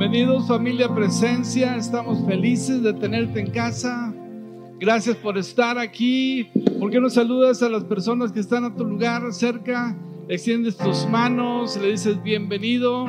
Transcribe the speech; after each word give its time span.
Bienvenidos 0.00 0.48
familia 0.48 0.88
Presencia, 0.88 1.76
estamos 1.76 2.24
felices 2.24 2.82
de 2.82 2.94
tenerte 2.94 3.38
en 3.38 3.50
casa. 3.50 4.14
Gracias 4.78 5.14
por 5.18 5.36
estar 5.36 5.76
aquí. 5.76 6.48
¿Por 6.80 6.90
qué 6.90 6.98
no 6.98 7.10
saludas 7.10 7.62
a 7.62 7.68
las 7.68 7.84
personas 7.84 8.32
que 8.32 8.40
están 8.40 8.64
a 8.64 8.74
tu 8.74 8.86
lugar 8.86 9.30
cerca? 9.34 9.94
Extiendes 10.26 10.78
tus 10.78 11.06
manos, 11.06 11.76
le 11.76 11.90
dices 11.90 12.22
bienvenido, 12.22 13.04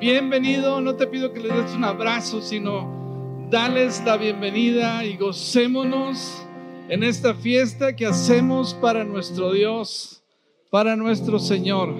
bienvenido. 0.00 0.80
No 0.80 0.96
te 0.96 1.06
pido 1.06 1.32
que 1.32 1.38
le 1.38 1.54
des 1.54 1.72
un 1.76 1.84
abrazo, 1.84 2.42
sino 2.42 3.46
dales 3.48 4.02
la 4.04 4.16
bienvenida 4.16 5.04
y 5.04 5.16
gocémonos 5.16 6.44
en 6.88 7.04
esta 7.04 7.34
fiesta 7.34 7.94
que 7.94 8.04
hacemos 8.04 8.74
para 8.74 9.04
nuestro 9.04 9.52
Dios, 9.52 10.24
para 10.72 10.96
nuestro 10.96 11.38
Señor. 11.38 11.90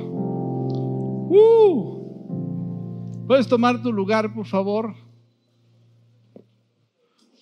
¡Uh! 1.30 1.95
¿Puedes 3.26 3.48
tomar 3.48 3.82
tu 3.82 3.92
lugar, 3.92 4.32
por 4.32 4.46
favor? 4.46 4.94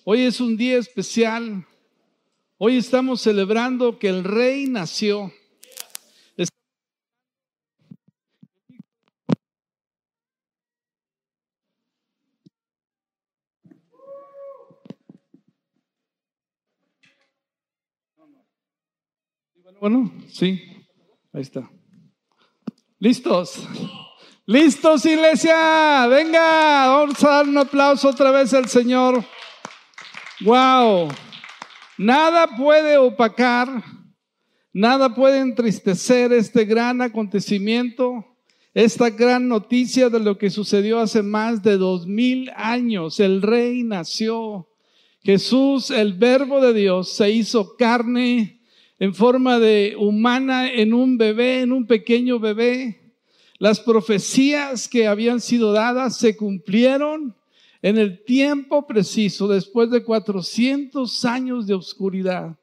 Hoy 0.03 0.21
es 0.21 0.41
un 0.41 0.57
día 0.57 0.79
especial. 0.79 1.63
Hoy 2.57 2.77
estamos 2.77 3.21
celebrando 3.21 3.99
que 3.99 4.07
el 4.07 4.23
rey 4.23 4.65
nació. 4.67 5.31
Bueno, 19.79 20.11
sí, 20.29 20.63
ahí 21.31 21.41
está. 21.41 21.69
¿Listos? 22.97 23.67
¿Listos, 24.47 25.03
iglesia? 25.07 26.05
Venga, 26.05 26.87
vamos 26.87 27.23
a 27.23 27.29
dar 27.29 27.47
un 27.47 27.57
aplauso 27.57 28.09
otra 28.09 28.29
vez 28.29 28.53
al 28.53 28.69
Señor. 28.69 29.25
Wow. 30.41 31.07
Nada 31.97 32.55
puede 32.55 32.95
opacar, 32.99 33.67
nada 34.71 35.15
puede 35.15 35.39
entristecer 35.39 36.31
este 36.31 36.63
gran 36.65 37.01
acontecimiento, 37.01 38.23
esta 38.75 39.09
gran 39.09 39.47
noticia 39.47 40.09
de 40.11 40.19
lo 40.19 40.37
que 40.37 40.51
sucedió 40.51 40.99
hace 40.99 41.23
más 41.23 41.63
de 41.63 41.77
dos 41.77 42.05
mil 42.05 42.51
años. 42.55 43.19
El 43.19 43.41
rey 43.41 43.81
nació. 43.81 44.69
Jesús, 45.23 45.89
el 45.89 46.13
verbo 46.13 46.61
de 46.61 46.75
Dios, 46.75 47.13
se 47.13 47.31
hizo 47.31 47.75
carne 47.77 48.61
en 48.99 49.15
forma 49.15 49.57
de 49.57 49.95
humana 49.97 50.71
en 50.71 50.93
un 50.93 51.17
bebé, 51.17 51.61
en 51.61 51.71
un 51.71 51.87
pequeño 51.87 52.37
bebé 52.37 53.04
las 53.57 53.79
profecías 53.79 54.87
que 54.87 55.07
habían 55.07 55.39
sido 55.39 55.71
dadas 55.71 56.17
se 56.17 56.35
cumplieron 56.35 57.35
en 57.81 57.97
el 57.97 58.23
tiempo 58.23 58.87
preciso, 58.87 59.47
después 59.47 59.89
de 59.91 60.03
400 60.03 61.23
años 61.25 61.67
de 61.67 61.75
oscuridad, 61.75 62.57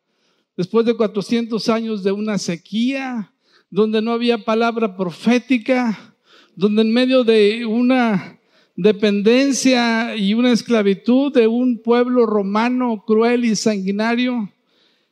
después 0.56 0.84
de 0.84 0.94
400 0.94 1.68
años 1.68 2.02
de 2.02 2.12
una 2.12 2.38
sequía, 2.38 3.32
donde 3.70 4.02
no 4.02 4.12
había 4.12 4.44
palabra 4.44 4.96
profética, 4.96 6.14
donde 6.54 6.82
en 6.82 6.92
medio 6.92 7.24
de 7.24 7.64
una 7.64 8.38
dependencia 8.76 10.16
y 10.16 10.34
una 10.34 10.52
esclavitud 10.52 11.32
de 11.32 11.46
un 11.46 11.78
pueblo 11.78 12.26
romano 12.26 13.04
cruel 13.06 13.44
y 13.44 13.56
sanguinario, 13.56 14.52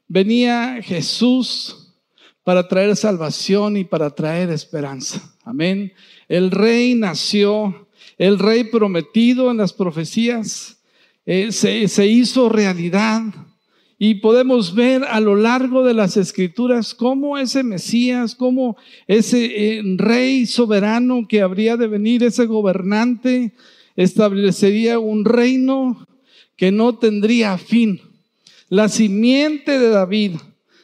venía 0.08 0.80
Jesús 0.82 1.94
para 2.42 2.66
traer 2.66 2.96
salvación 2.96 3.76
y 3.76 3.84
para 3.84 4.10
traer 4.10 4.50
esperanza. 4.50 5.29
Amén. 5.50 5.92
El 6.28 6.52
rey 6.52 6.94
nació, 6.94 7.88
el 8.18 8.38
rey 8.38 8.62
prometido 8.62 9.50
en 9.50 9.56
las 9.56 9.72
profecías 9.72 10.80
eh, 11.26 11.50
se, 11.50 12.06
hizo 12.06 12.48
realidad. 12.48 13.22
Y 13.98 14.14
podemos 14.14 14.76
ver 14.76 15.02
a 15.02 15.18
lo 15.18 15.34
largo 15.34 15.84
de 15.84 15.92
las 15.92 16.16
escrituras 16.16 16.94
cómo 16.94 17.36
ese 17.36 17.64
Mesías, 17.64 18.36
cómo 18.36 18.76
ese 19.08 19.78
eh, 19.78 19.82
rey 19.96 20.46
soberano 20.46 21.26
que 21.28 21.40
habría 21.40 21.76
de 21.76 21.88
venir, 21.88 22.22
ese 22.22 22.46
gobernante, 22.46 23.52
establecería 23.96 25.00
un 25.00 25.24
reino 25.24 26.06
que 26.54 26.70
no 26.70 26.96
tendría 26.96 27.58
fin. 27.58 28.00
La 28.68 28.88
simiente 28.88 29.80
de 29.80 29.88
David, 29.88 30.36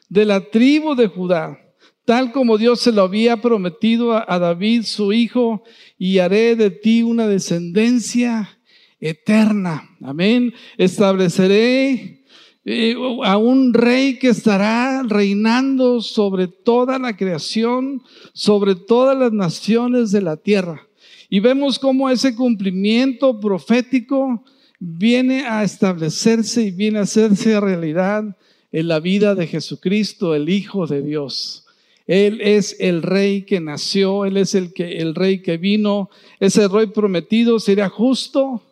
de 0.08 0.24
la 0.24 0.40
tribu 0.40 0.96
de 0.96 1.06
Judá, 1.06 1.60
tal 2.06 2.32
como 2.32 2.56
Dios 2.56 2.80
se 2.80 2.92
lo 2.92 3.02
había 3.02 3.42
prometido 3.42 4.14
a, 4.14 4.38
David, 4.38 4.84
su 4.84 5.12
hijo, 5.12 5.64
y 5.98 6.18
haré 6.18 6.54
de 6.56 6.70
ti 6.70 7.02
una 7.02 7.26
descendencia 7.26 8.58
eterna. 9.00 9.90
Amén. 10.00 10.54
Estableceré 10.78 12.24
eh, 12.64 12.94
a 13.24 13.36
un 13.36 13.74
rey 13.74 14.18
que 14.20 14.28
estará 14.28 15.02
reinando 15.02 16.00
sobre 16.00 16.46
toda 16.46 16.98
la 17.00 17.16
creación, 17.16 18.02
sobre 18.32 18.76
todas 18.76 19.18
las 19.18 19.32
naciones 19.32 20.12
de 20.12 20.22
la 20.22 20.36
tierra. 20.36 20.86
Y 21.28 21.40
vemos 21.40 21.78
cómo 21.80 22.08
ese 22.08 22.36
cumplimiento 22.36 23.40
profético 23.40 24.44
viene 24.78 25.44
a 25.44 25.64
establecerse 25.64 26.62
y 26.62 26.70
viene 26.70 27.00
a 27.00 27.02
hacerse 27.02 27.58
realidad 27.58 28.36
en 28.70 28.88
la 28.88 29.00
vida 29.00 29.34
de 29.34 29.48
Jesucristo, 29.48 30.36
el 30.36 30.48
Hijo 30.48 30.86
de 30.86 31.02
Dios. 31.02 31.65
Él 32.06 32.40
es 32.40 32.76
el 32.78 33.02
rey 33.02 33.42
que 33.42 33.60
nació, 33.60 34.24
Él 34.24 34.36
es 34.36 34.54
el, 34.54 34.72
que, 34.72 34.98
el 34.98 35.14
rey 35.14 35.42
que 35.42 35.56
vino, 35.56 36.10
ese 36.38 36.68
rey 36.68 36.86
prometido 36.86 37.58
sería 37.58 37.88
justo, 37.88 38.62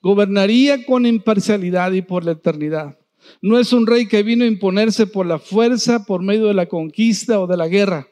gobernaría 0.00 0.86
con 0.86 1.04
imparcialidad 1.04 1.92
y 1.92 2.02
por 2.02 2.24
la 2.24 2.32
eternidad. 2.32 2.98
No 3.42 3.58
es 3.58 3.72
un 3.72 3.86
rey 3.86 4.06
que 4.06 4.22
vino 4.22 4.44
a 4.44 4.48
imponerse 4.48 5.06
por 5.06 5.26
la 5.26 5.38
fuerza, 5.38 6.04
por 6.06 6.22
medio 6.22 6.46
de 6.46 6.54
la 6.54 6.66
conquista 6.66 7.40
o 7.40 7.46
de 7.46 7.56
la 7.56 7.68
guerra. 7.68 8.08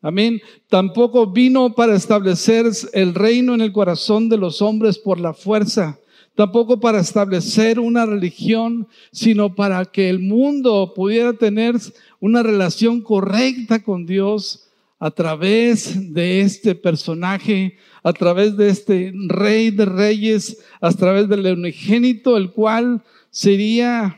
Amén. 0.00 0.40
Tampoco 0.68 1.26
vino 1.26 1.74
para 1.74 1.96
establecer 1.96 2.66
el 2.92 3.14
reino 3.14 3.54
en 3.54 3.60
el 3.60 3.72
corazón 3.72 4.28
de 4.28 4.36
los 4.36 4.62
hombres 4.62 4.98
por 4.98 5.18
la 5.18 5.34
fuerza, 5.34 5.98
tampoco 6.38 6.78
para 6.78 7.00
establecer 7.00 7.80
una 7.80 8.06
religión, 8.06 8.86
sino 9.10 9.56
para 9.56 9.84
que 9.86 10.08
el 10.08 10.20
mundo 10.20 10.92
pudiera 10.94 11.32
tener 11.32 11.74
una 12.20 12.44
relación 12.44 13.00
correcta 13.00 13.82
con 13.82 14.06
Dios 14.06 14.68
a 15.00 15.10
través 15.10 16.14
de 16.14 16.42
este 16.42 16.76
personaje, 16.76 17.76
a 18.04 18.12
través 18.12 18.56
de 18.56 18.68
este 18.68 19.12
rey 19.26 19.72
de 19.72 19.84
reyes, 19.84 20.64
a 20.80 20.92
través 20.92 21.28
del 21.28 21.44
unigénito, 21.44 22.36
el 22.36 22.52
cual 22.52 23.02
sería 23.30 24.16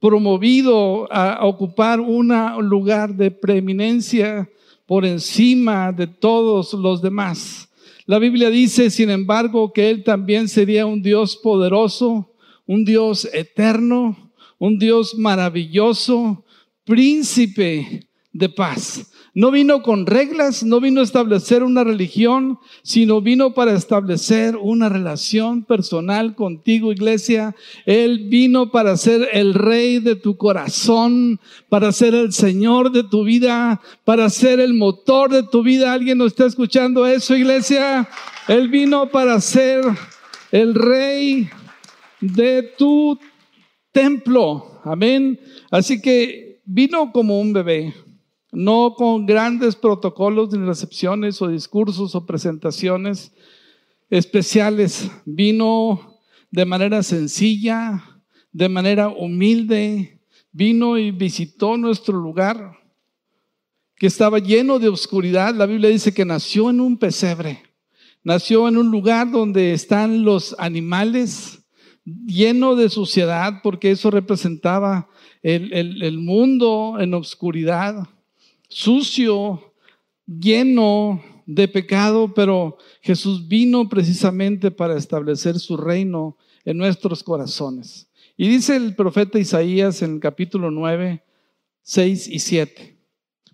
promovido 0.00 1.06
a 1.12 1.46
ocupar 1.46 2.00
un 2.00 2.34
lugar 2.68 3.14
de 3.14 3.30
preeminencia 3.30 4.50
por 4.84 5.04
encima 5.04 5.92
de 5.92 6.08
todos 6.08 6.72
los 6.72 7.00
demás. 7.00 7.65
La 8.06 8.20
Biblia 8.20 8.50
dice, 8.50 8.88
sin 8.90 9.10
embargo, 9.10 9.72
que 9.72 9.90
Él 9.90 10.04
también 10.04 10.48
sería 10.48 10.86
un 10.86 11.02
Dios 11.02 11.36
poderoso, 11.36 12.32
un 12.64 12.84
Dios 12.84 13.28
eterno, 13.32 14.32
un 14.58 14.78
Dios 14.78 15.16
maravilloso, 15.16 16.44
príncipe 16.84 18.08
de 18.32 18.48
paz. 18.48 19.12
No 19.36 19.50
vino 19.50 19.82
con 19.82 20.06
reglas, 20.06 20.64
no 20.64 20.80
vino 20.80 21.02
a 21.02 21.04
establecer 21.04 21.62
una 21.62 21.84
religión, 21.84 22.58
sino 22.82 23.20
vino 23.20 23.52
para 23.52 23.74
establecer 23.74 24.56
una 24.56 24.88
relación 24.88 25.62
personal 25.62 26.34
contigo, 26.34 26.90
iglesia. 26.90 27.54
Él 27.84 28.30
vino 28.30 28.70
para 28.70 28.96
ser 28.96 29.28
el 29.34 29.52
rey 29.52 29.98
de 29.98 30.16
tu 30.16 30.38
corazón, 30.38 31.38
para 31.68 31.92
ser 31.92 32.14
el 32.14 32.32
Señor 32.32 32.92
de 32.92 33.04
tu 33.04 33.24
vida, 33.24 33.82
para 34.06 34.30
ser 34.30 34.58
el 34.58 34.72
motor 34.72 35.30
de 35.30 35.42
tu 35.42 35.62
vida. 35.62 35.92
¿Alguien 35.92 36.16
nos 36.16 36.28
está 36.28 36.46
escuchando 36.46 37.06
eso, 37.06 37.36
iglesia? 37.36 38.08
Él 38.48 38.68
vino 38.68 39.10
para 39.10 39.38
ser 39.42 39.84
el 40.50 40.74
rey 40.74 41.46
de 42.22 42.72
tu 42.78 43.18
templo. 43.92 44.80
Amén. 44.82 45.38
Así 45.70 46.00
que 46.00 46.62
vino 46.64 47.12
como 47.12 47.38
un 47.38 47.52
bebé 47.52 48.05
no 48.52 48.94
con 48.94 49.26
grandes 49.26 49.76
protocolos 49.76 50.50
de 50.50 50.58
recepciones 50.64 51.40
o 51.42 51.48
discursos 51.48 52.14
o 52.14 52.26
presentaciones 52.26 53.32
especiales. 54.10 55.10
Vino 55.24 56.20
de 56.50 56.64
manera 56.64 57.02
sencilla, 57.02 58.02
de 58.52 58.68
manera 58.68 59.08
humilde, 59.08 60.20
vino 60.52 60.96
y 60.96 61.10
visitó 61.10 61.76
nuestro 61.76 62.18
lugar 62.18 62.78
que 63.96 64.06
estaba 64.06 64.38
lleno 64.38 64.78
de 64.78 64.88
oscuridad. 64.88 65.54
La 65.54 65.66
Biblia 65.66 65.90
dice 65.90 66.14
que 66.14 66.24
nació 66.24 66.70
en 66.70 66.80
un 66.80 66.98
pesebre, 66.98 67.62
nació 68.22 68.68
en 68.68 68.76
un 68.76 68.90
lugar 68.90 69.30
donde 69.30 69.72
están 69.72 70.24
los 70.24 70.54
animales, 70.58 71.62
lleno 72.04 72.76
de 72.76 72.88
suciedad, 72.88 73.60
porque 73.62 73.90
eso 73.90 74.10
representaba 74.10 75.08
el, 75.42 76.02
el 76.02 76.18
mundo 76.18 76.96
en 77.00 77.14
oscuridad 77.14 78.08
sucio, 78.68 79.74
lleno 80.26 81.22
de 81.46 81.68
pecado, 81.68 82.34
pero 82.34 82.76
Jesús 83.00 83.46
vino 83.46 83.88
precisamente 83.88 84.70
para 84.70 84.96
establecer 84.96 85.58
su 85.58 85.76
reino 85.76 86.36
en 86.64 86.76
nuestros 86.76 87.22
corazones. 87.22 88.10
Y 88.36 88.48
dice 88.48 88.76
el 88.76 88.94
profeta 88.94 89.38
Isaías 89.38 90.02
en 90.02 90.14
el 90.14 90.20
capítulo 90.20 90.70
9, 90.70 91.24
6 91.82 92.28
y 92.28 92.38
7, 92.40 92.98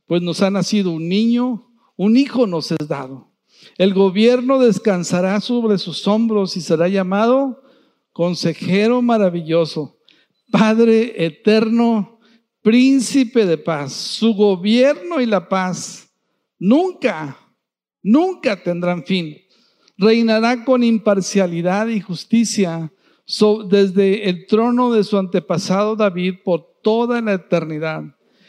pues 0.06 0.22
nos 0.22 0.42
ha 0.42 0.50
nacido 0.50 0.90
un 0.90 1.08
niño, 1.08 1.68
un 1.96 2.16
hijo 2.16 2.46
nos 2.46 2.72
es 2.72 2.88
dado. 2.88 3.30
El 3.78 3.94
gobierno 3.94 4.58
descansará 4.58 5.40
sobre 5.40 5.78
sus 5.78 6.08
hombros 6.08 6.56
y 6.56 6.60
será 6.60 6.88
llamado 6.88 7.62
consejero 8.12 9.02
maravilloso, 9.02 9.98
Padre 10.50 11.24
eterno, 11.24 12.20
príncipe 12.62 13.44
de 13.44 13.58
paz. 13.58 13.92
Su 13.92 14.34
gobierno 14.34 15.20
y 15.20 15.26
la 15.26 15.48
paz 15.48 16.08
nunca, 16.58 17.36
nunca 18.02 18.62
tendrán 18.62 19.04
fin. 19.04 19.36
Reinará 19.98 20.64
con 20.64 20.82
imparcialidad 20.82 21.88
y 21.88 22.00
justicia 22.00 22.92
desde 23.68 24.28
el 24.28 24.46
trono 24.46 24.92
de 24.92 25.04
su 25.04 25.18
antepasado 25.18 25.96
David 25.96 26.36
por 26.44 26.80
toda 26.82 27.20
la 27.20 27.34
eternidad. 27.34 28.02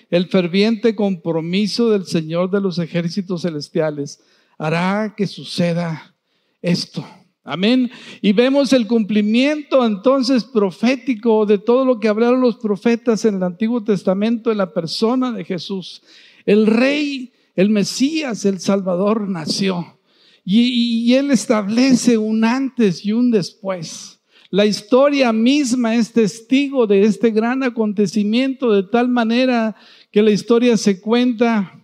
El 0.10 0.28
ferviente 0.28 0.96
compromiso 0.96 1.90
del 1.90 2.06
Señor 2.06 2.50
de 2.52 2.62
los 2.62 2.80
ejércitos 2.80 3.42
celestiales 3.42 4.22
hará 4.58 5.14
que 5.18 5.28
suceda 5.28 6.16
esto. 6.62 7.06
Amén. 7.46 7.92
Y 8.22 8.32
vemos 8.32 8.72
el 8.72 8.88
cumplimiento 8.88 9.86
entonces 9.86 10.46
profético 10.46 11.46
de 11.46 11.58
todo 11.58 11.84
lo 11.84 12.00
que 12.00 12.08
hablaron 12.08 12.40
los 12.40 12.56
profetas 12.56 13.26
en 13.26 13.36
el 13.36 13.44
Antiguo 13.44 13.84
Testamento 13.84 14.50
en 14.50 14.60
la 14.60 14.74
persona 14.74 15.34
de 15.34 15.44
Jesús. 15.44 16.02
El 16.46 16.68
rey, 16.68 17.34
el 17.56 17.70
Mesías, 17.70 18.46
el 18.46 18.60
Salvador 18.60 19.28
nació. 19.28 20.00
Y, 20.46 20.62
y, 21.08 21.14
Él 21.16 21.32
establece 21.32 22.18
un 22.18 22.44
antes 22.44 23.06
y 23.06 23.12
un 23.12 23.32
después. 23.32 24.20
La 24.50 24.66
historia 24.66 25.34
misma 25.34 25.96
es 25.96 26.14
testigo 26.14 26.86
de 26.86 27.04
este 27.04 27.32
gran 27.32 27.64
acontecimiento 27.64 28.72
de 28.72 28.84
tal 28.84 29.10
manera 29.10 29.76
que 30.12 30.22
la 30.22 30.32
historia 30.32 30.78
se 30.78 31.02
cuenta 31.02 31.82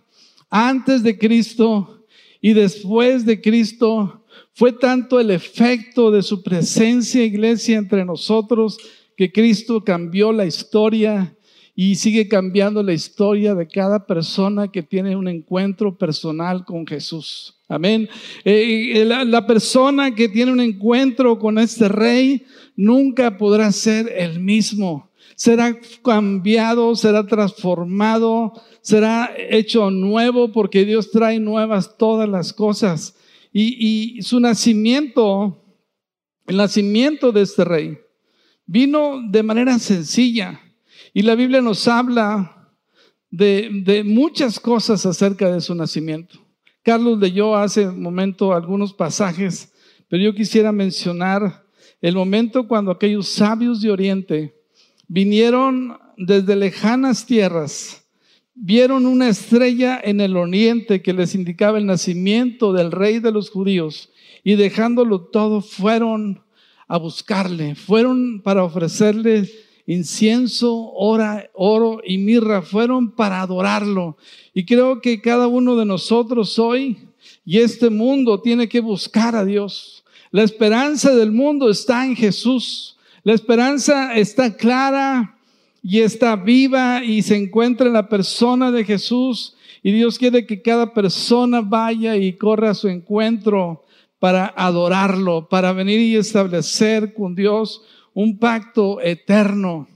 antes 0.48 1.02
de 1.02 1.18
Cristo 1.18 2.04
y 2.40 2.52
después 2.52 3.26
de 3.26 3.40
Cristo 3.40 4.19
fue 4.60 4.72
tanto 4.72 5.18
el 5.18 5.30
efecto 5.30 6.10
de 6.10 6.22
su 6.22 6.42
presencia, 6.42 7.24
iglesia, 7.24 7.78
entre 7.78 8.04
nosotros, 8.04 8.76
que 9.16 9.32
Cristo 9.32 9.82
cambió 9.82 10.32
la 10.32 10.44
historia 10.44 11.34
y 11.74 11.94
sigue 11.94 12.28
cambiando 12.28 12.82
la 12.82 12.92
historia 12.92 13.54
de 13.54 13.66
cada 13.66 14.04
persona 14.04 14.70
que 14.70 14.82
tiene 14.82 15.16
un 15.16 15.28
encuentro 15.28 15.96
personal 15.96 16.66
con 16.66 16.86
Jesús. 16.86 17.54
Amén. 17.68 18.06
Eh, 18.44 19.02
la, 19.06 19.24
la, 19.24 19.46
persona 19.46 20.14
que 20.14 20.28
tiene 20.28 20.52
un 20.52 20.60
encuentro 20.60 21.38
con 21.38 21.56
este 21.56 21.88
rey 21.88 22.44
nunca 22.76 23.38
podrá 23.38 23.72
ser 23.72 24.12
el 24.14 24.40
mismo. 24.40 25.08
Será 25.36 25.74
cambiado, 26.04 26.94
será 26.96 27.26
transformado, 27.26 28.52
será 28.82 29.32
hecho 29.38 29.90
nuevo 29.90 30.52
porque 30.52 30.84
Dios 30.84 31.10
trae 31.10 31.40
nuevas 31.40 31.96
todas 31.96 32.28
las 32.28 32.52
cosas. 32.52 33.14
Y, 33.52 34.20
su 34.22 34.38
nacimiento, 34.38 35.64
el 36.46 36.56
nacimiento 36.56 37.32
de 37.32 37.42
este 37.42 37.64
rey, 37.64 37.98
vino 38.66 39.20
de 39.28 39.42
manera 39.42 39.78
sencilla. 39.78 40.60
Y 41.12 41.22
la 41.22 41.34
Biblia 41.34 41.60
nos 41.60 41.88
habla 41.88 42.70
de, 43.30 44.02
muchas 44.04 44.60
cosas 44.60 45.04
acerca 45.06 45.52
de 45.52 45.60
su 45.60 45.74
nacimiento. 45.74 46.38
Carlos 46.82 47.18
leyó 47.18 47.56
hace 47.56 47.88
un 47.88 48.02
momento 48.02 48.52
algunos 48.52 48.94
pasajes, 48.94 49.72
pero 50.08 50.22
yo 50.22 50.34
quisiera 50.34 50.72
mencionar 50.72 51.66
el 52.00 52.14
momento 52.14 52.66
cuando 52.66 52.90
aquellos 52.90 53.28
sabios 53.28 53.80
de 53.82 53.90
Oriente 53.90 54.54
vinieron 55.06 55.98
desde 56.16 56.56
lejanas 56.56 57.26
tierras 57.26 57.99
vieron 58.54 59.06
una 59.06 59.28
estrella 59.28 60.00
en 60.02 60.20
el 60.20 60.36
oriente 60.36 61.02
que 61.02 61.12
les 61.12 61.34
indicaba 61.34 61.78
el 61.78 61.86
nacimiento 61.86 62.72
del 62.72 62.92
rey 62.92 63.18
de 63.18 63.32
los 63.32 63.50
judíos 63.50 64.10
y 64.44 64.54
dejándolo 64.54 65.20
todo 65.20 65.60
fueron 65.60 66.42
a 66.88 66.98
buscarle, 66.98 67.74
fueron 67.74 68.42
para 68.42 68.64
ofrecerle 68.64 69.48
incienso, 69.86 70.92
oro 70.92 72.00
y 72.04 72.18
mirra, 72.18 72.62
fueron 72.62 73.10
para 73.10 73.40
adorarlo. 73.40 74.16
Y 74.54 74.64
creo 74.64 75.00
que 75.00 75.20
cada 75.20 75.46
uno 75.48 75.76
de 75.76 75.84
nosotros 75.84 76.58
hoy 76.58 76.96
y 77.44 77.58
este 77.58 77.90
mundo 77.90 78.40
tiene 78.40 78.68
que 78.68 78.80
buscar 78.80 79.34
a 79.34 79.44
Dios. 79.44 80.04
La 80.30 80.42
esperanza 80.42 81.14
del 81.14 81.32
mundo 81.32 81.70
está 81.70 82.04
en 82.04 82.14
Jesús. 82.14 82.96
La 83.24 83.34
esperanza 83.34 84.14
está 84.14 84.56
clara 84.56 85.36
y 85.82 86.00
está 86.00 86.36
viva 86.36 87.02
y 87.04 87.22
se 87.22 87.36
encuentra 87.36 87.86
en 87.86 87.94
la 87.94 88.08
persona 88.08 88.70
de 88.70 88.84
Jesús. 88.84 89.56
Y 89.82 89.92
Dios 89.92 90.18
quiere 90.18 90.46
que 90.46 90.60
cada 90.60 90.92
persona 90.92 91.62
vaya 91.62 92.16
y 92.16 92.34
corra 92.34 92.70
a 92.70 92.74
su 92.74 92.88
encuentro 92.88 93.84
para 94.18 94.52
adorarlo, 94.56 95.48
para 95.48 95.72
venir 95.72 96.00
y 96.00 96.16
establecer 96.16 97.14
con 97.14 97.34
Dios 97.34 97.82
un 98.12 98.38
pacto 98.38 99.00
eterno. 99.00 99.88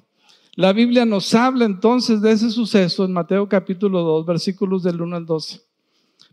La 0.56 0.72
Biblia 0.72 1.04
nos 1.04 1.34
habla 1.34 1.66
entonces 1.66 2.22
de 2.22 2.32
ese 2.32 2.50
suceso 2.50 3.04
en 3.04 3.12
Mateo 3.12 3.48
capítulo 3.48 4.00
2, 4.02 4.24
versículos 4.24 4.82
del 4.82 5.02
1 5.02 5.16
al 5.16 5.26
12. 5.26 5.60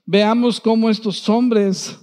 Veamos 0.05 0.61
cómo 0.61 0.89
estos 0.89 1.27
hombres 1.27 1.99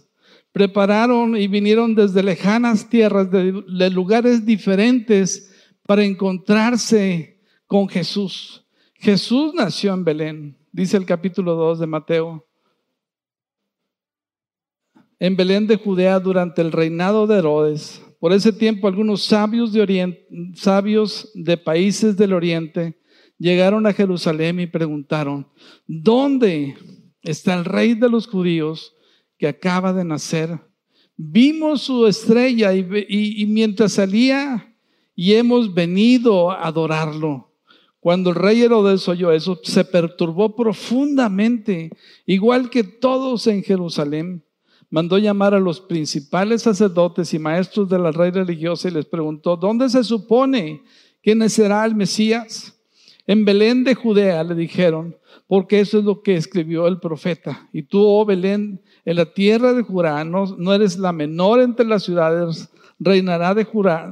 prepararon 0.53 1.37
y 1.37 1.47
vinieron 1.47 1.95
desde 1.95 2.23
lejanas 2.23 2.89
tierras, 2.89 3.31
de, 3.31 3.53
de 3.53 3.91
lugares 3.91 4.45
diferentes, 4.45 5.51
para 5.87 6.05
encontrarse 6.05 7.38
con 7.69 7.87
Jesús. 7.89 8.65
Jesús 8.95 9.55
nació 9.55 9.95
en 9.95 10.03
Belén, 10.03 10.59
dice 10.73 10.97
el 10.97 11.05
capítulo 11.05 11.55
2 11.55 11.79
de 11.79 11.87
Mateo. 11.87 12.45
En 15.21 15.37
Belén 15.37 15.67
de 15.67 15.77
Judea 15.77 16.19
durante 16.19 16.63
el 16.63 16.73
reinado 16.73 17.27
de 17.27 17.39
Herodes. 17.39 18.03
Por 18.19 18.33
ese 18.33 18.53
tiempo 18.53 18.89
algunos 18.89 19.23
sabios 19.23 19.73
de, 19.73 19.83
oriente, 19.83 20.27
sabios 20.55 21.31
de 21.35 21.57
países 21.57 22.17
del 22.17 22.33
oriente 22.33 22.99
llegaron 23.39 23.87
a 23.87 23.93
Jerusalén 23.93 24.59
y 24.59 24.67
preguntaron, 24.67 25.47
¿dónde 25.87 26.75
está 27.23 27.55
el 27.55 27.65
rey 27.65 27.95
de 27.95 28.09
los 28.09 28.27
judíos 28.27 28.95
que 29.37 29.47
acaba 29.47 29.93
de 29.93 30.05
nacer? 30.05 30.59
Vimos 31.17 31.83
su 31.83 32.07
estrella 32.07 32.73
y, 32.75 32.87
y 33.09 33.47
mientras 33.47 33.93
salía 33.93 34.75
y 35.15 35.35
hemos 35.35 35.73
venido 35.75 36.51
a 36.51 36.67
adorarlo. 36.67 37.48
Cuando 38.09 38.31
el 38.31 38.37
rey 38.37 38.63
Herodes 38.63 39.07
oyó 39.07 39.33
eso, 39.33 39.61
se 39.63 39.85
perturbó 39.85 40.57
profundamente, 40.57 41.91
igual 42.25 42.71
que 42.71 42.83
todos 42.83 43.47
en 43.47 43.63
Jerusalén. 43.63 44.43
Mandó 44.89 45.19
llamar 45.19 45.53
a 45.53 45.61
los 45.61 45.79
principales 45.79 46.63
sacerdotes 46.63 47.35
y 47.35 47.39
maestros 47.39 47.87
de 47.91 47.99
la 47.99 48.11
ley 48.11 48.31
religiosa 48.31 48.89
y 48.89 48.93
les 48.93 49.05
preguntó, 49.05 49.59
¿dónde 49.59 49.91
se 49.91 50.03
supone 50.05 50.81
que 51.21 51.35
nacerá 51.35 51.85
el 51.85 51.95
Mesías? 51.95 52.81
En 53.27 53.45
Belén 53.45 53.85
de 53.85 53.95
Judea, 53.95 54.43
le 54.43 54.55
dijeron, 54.55 55.15
porque 55.47 55.81
eso 55.81 55.99
es 55.99 56.05
lo 56.05 56.23
que 56.23 56.35
escribió 56.35 56.87
el 56.87 57.01
profeta. 57.01 57.69
Y 57.75 57.83
tú, 57.83 58.03
oh 58.03 58.25
Belén, 58.25 58.81
en 59.05 59.17
la 59.17 59.27
tierra 59.35 59.75
de 59.75 59.83
Judá, 59.83 60.25
no, 60.25 60.47
no 60.57 60.73
eres 60.73 60.99
la 60.99 61.13
menor 61.13 61.61
entre 61.61 61.85
las 61.85 62.05
ciudades, 62.05 62.71
reinará 62.99 63.53
de 63.53 63.65
Judá, 63.65 64.11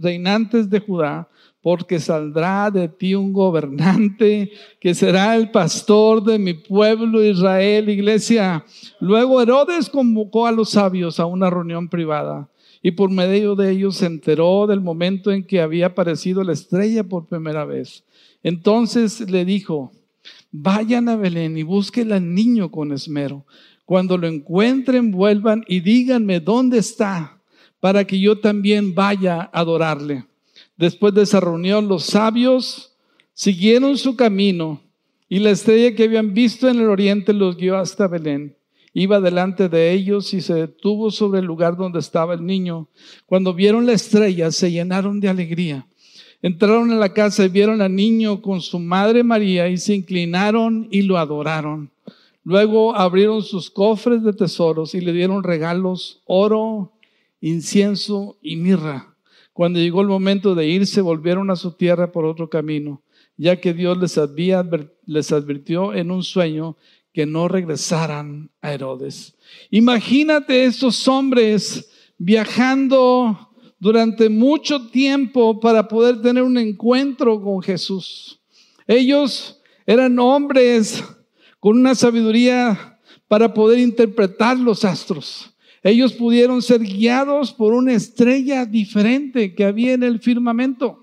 reinantes 0.00 0.68
de 0.68 0.80
Judá 0.80 1.28
porque 1.66 1.98
saldrá 1.98 2.70
de 2.70 2.86
ti 2.86 3.16
un 3.16 3.32
gobernante 3.32 4.52
que 4.78 4.94
será 4.94 5.34
el 5.34 5.50
pastor 5.50 6.22
de 6.22 6.38
mi 6.38 6.54
pueblo 6.54 7.24
Israel, 7.24 7.88
iglesia. 7.88 8.64
Luego 9.00 9.42
Herodes 9.42 9.90
convocó 9.90 10.46
a 10.46 10.52
los 10.52 10.70
sabios 10.70 11.18
a 11.18 11.26
una 11.26 11.50
reunión 11.50 11.88
privada 11.88 12.48
y 12.82 12.92
por 12.92 13.10
medio 13.10 13.56
de 13.56 13.72
ellos 13.72 13.96
se 13.96 14.06
enteró 14.06 14.68
del 14.68 14.80
momento 14.80 15.32
en 15.32 15.44
que 15.44 15.60
había 15.60 15.86
aparecido 15.86 16.44
la 16.44 16.52
estrella 16.52 17.02
por 17.02 17.26
primera 17.26 17.64
vez. 17.64 18.04
Entonces 18.44 19.28
le 19.28 19.44
dijo, 19.44 19.90
vayan 20.52 21.08
a 21.08 21.16
Belén 21.16 21.58
y 21.58 21.64
busquen 21.64 22.12
al 22.12 22.32
niño 22.32 22.70
con 22.70 22.92
esmero. 22.92 23.44
Cuando 23.84 24.16
lo 24.18 24.28
encuentren, 24.28 25.10
vuelvan 25.10 25.64
y 25.66 25.80
díganme 25.80 26.38
dónde 26.38 26.78
está, 26.78 27.40
para 27.80 28.04
que 28.04 28.20
yo 28.20 28.38
también 28.38 28.94
vaya 28.94 29.50
a 29.52 29.58
adorarle. 29.62 30.26
Después 30.76 31.14
de 31.14 31.22
esa 31.22 31.40
reunión, 31.40 31.88
los 31.88 32.04
sabios 32.04 32.96
siguieron 33.32 33.96
su 33.96 34.16
camino 34.16 34.82
y 35.28 35.38
la 35.38 35.50
estrella 35.50 35.94
que 35.94 36.04
habían 36.04 36.34
visto 36.34 36.68
en 36.68 36.80
el 36.80 36.88
oriente 36.88 37.32
los 37.32 37.56
guió 37.56 37.76
hasta 37.76 38.06
Belén. 38.06 38.56
Iba 38.92 39.20
delante 39.20 39.68
de 39.68 39.92
ellos 39.92 40.32
y 40.32 40.40
se 40.40 40.54
detuvo 40.54 41.10
sobre 41.10 41.40
el 41.40 41.46
lugar 41.46 41.76
donde 41.76 41.98
estaba 41.98 42.34
el 42.34 42.46
niño. 42.46 42.88
Cuando 43.26 43.52
vieron 43.52 43.84
la 43.84 43.92
estrella, 43.92 44.50
se 44.50 44.70
llenaron 44.70 45.20
de 45.20 45.28
alegría. 45.28 45.86
Entraron 46.40 46.90
en 46.90 47.00
la 47.00 47.12
casa 47.12 47.44
y 47.44 47.48
vieron 47.48 47.82
al 47.82 47.94
niño 47.94 48.40
con 48.40 48.60
su 48.60 48.78
madre 48.78 49.22
María 49.22 49.68
y 49.68 49.78
se 49.78 49.94
inclinaron 49.94 50.88
y 50.90 51.02
lo 51.02 51.18
adoraron. 51.18 51.90
Luego 52.44 52.94
abrieron 52.94 53.42
sus 53.42 53.70
cofres 53.70 54.22
de 54.22 54.32
tesoros 54.32 54.94
y 54.94 55.00
le 55.00 55.12
dieron 55.12 55.42
regalos, 55.42 56.22
oro, 56.24 56.92
incienso 57.40 58.36
y 58.40 58.56
mirra. 58.56 59.15
Cuando 59.56 59.78
llegó 59.78 60.02
el 60.02 60.08
momento 60.08 60.54
de 60.54 60.68
irse, 60.68 61.00
volvieron 61.00 61.50
a 61.50 61.56
su 61.56 61.72
tierra 61.72 62.12
por 62.12 62.26
otro 62.26 62.50
camino, 62.50 63.00
ya 63.38 63.58
que 63.58 63.72
Dios 63.72 63.96
les, 63.96 64.18
había, 64.18 64.62
les 65.06 65.32
advirtió 65.32 65.94
en 65.94 66.10
un 66.10 66.22
sueño 66.22 66.76
que 67.10 67.24
no 67.24 67.48
regresaran 67.48 68.50
a 68.60 68.74
Herodes. 68.74 69.34
Imagínate 69.70 70.66
estos 70.66 71.08
hombres 71.08 71.90
viajando 72.18 73.48
durante 73.78 74.28
mucho 74.28 74.90
tiempo 74.90 75.58
para 75.58 75.88
poder 75.88 76.20
tener 76.20 76.42
un 76.42 76.58
encuentro 76.58 77.40
con 77.40 77.62
Jesús. 77.62 78.38
Ellos 78.86 79.58
eran 79.86 80.18
hombres 80.18 81.02
con 81.60 81.78
una 81.78 81.94
sabiduría 81.94 82.98
para 83.26 83.54
poder 83.54 83.78
interpretar 83.78 84.58
los 84.58 84.84
astros. 84.84 85.55
Ellos 85.86 86.14
pudieron 86.14 86.62
ser 86.62 86.80
guiados 86.80 87.52
por 87.52 87.72
una 87.72 87.92
estrella 87.92 88.66
diferente 88.66 89.54
que 89.54 89.64
había 89.64 89.92
en 89.92 90.02
el 90.02 90.18
firmamento. 90.18 90.98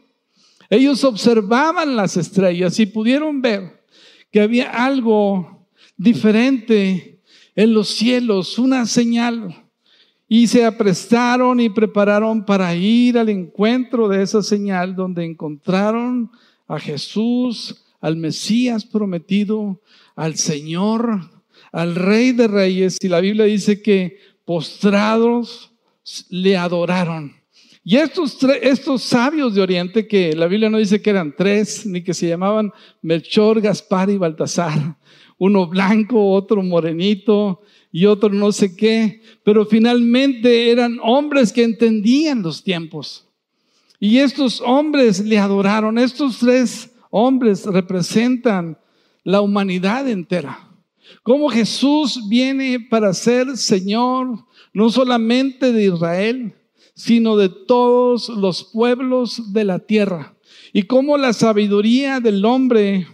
Ellos 0.69 1.05
observaban 1.05 1.95
las 1.95 2.17
estrellas 2.17 2.77
y 2.81 2.85
pudieron 2.85 3.41
ver 3.41 3.81
que 4.29 4.41
había 4.41 4.69
algo 4.71 5.69
diferente 5.95 7.21
en 7.55 7.73
los 7.73 7.91
cielos, 7.91 8.59
una 8.59 8.85
señal. 8.85 9.55
Y 10.27 10.47
se 10.47 10.65
aprestaron 10.65 11.61
y 11.61 11.69
prepararon 11.69 12.43
para 12.43 12.75
ir 12.75 13.17
al 13.17 13.29
encuentro 13.29 14.09
de 14.09 14.21
esa 14.21 14.43
señal 14.43 14.97
donde 14.97 15.23
encontraron 15.23 16.29
a 16.67 16.77
Jesús, 16.77 17.85
al 18.01 18.17
Mesías 18.17 18.83
prometido, 18.83 19.79
al 20.13 20.35
Señor, 20.35 21.31
al 21.71 21.95
Rey 21.95 22.33
de 22.33 22.49
Reyes. 22.49 22.97
Y 22.99 23.07
la 23.07 23.21
Biblia 23.21 23.45
dice 23.45 23.81
que 23.81 24.32
postrados 24.45 25.71
le 26.29 26.57
adoraron. 26.57 27.33
Y 27.83 27.97
estos, 27.97 28.38
estos 28.62 29.03
sabios 29.03 29.53
de 29.55 29.62
Oriente, 29.62 30.07
que 30.07 30.33
la 30.33 30.47
Biblia 30.47 30.69
no 30.69 30.77
dice 30.77 31.01
que 31.01 31.09
eran 31.09 31.33
tres, 31.35 31.85
ni 31.85 32.01
que 32.01 32.13
se 32.13 32.27
llamaban 32.27 32.71
Melchor, 33.01 33.59
Gaspar 33.59 34.09
y 34.09 34.17
Baltasar, 34.17 34.97
uno 35.38 35.67
blanco, 35.67 36.31
otro 36.31 36.63
morenito 36.63 37.62
y 37.91 38.05
otro 38.05 38.29
no 38.29 38.51
sé 38.51 38.75
qué, 38.75 39.21
pero 39.43 39.65
finalmente 39.65 40.71
eran 40.71 40.97
hombres 41.01 41.51
que 41.51 41.63
entendían 41.63 42.41
los 42.41 42.63
tiempos. 42.63 43.27
Y 44.00 44.17
estos 44.17 44.59
hombres 44.59 45.19
le 45.21 45.39
adoraron. 45.39 45.97
Estos 45.97 46.39
tres 46.39 46.91
hombres 47.09 47.65
representan 47.65 48.77
la 49.23 49.39
humanidad 49.39 50.09
entera. 50.09 50.72
Como 51.22 51.50
Jesús 51.50 52.27
viene 52.27 52.79
para 52.79 53.13
ser 53.13 53.58
Señor 53.58 54.46
no 54.74 54.89
solamente 54.89 55.72
de 55.72 55.86
Israel, 55.86 56.53
sino 56.96 57.38
de 57.38 57.50
todos 57.50 58.29
los 58.29 58.63
pueblos 58.63 59.53
de 59.53 59.63
la 59.63 59.79
tierra. 59.79 60.36
Y 60.74 60.84
cómo 60.84 61.17
la 61.17 61.34
sabiduría 61.34 62.20
del 62.20 62.43
hombre 62.46 63.08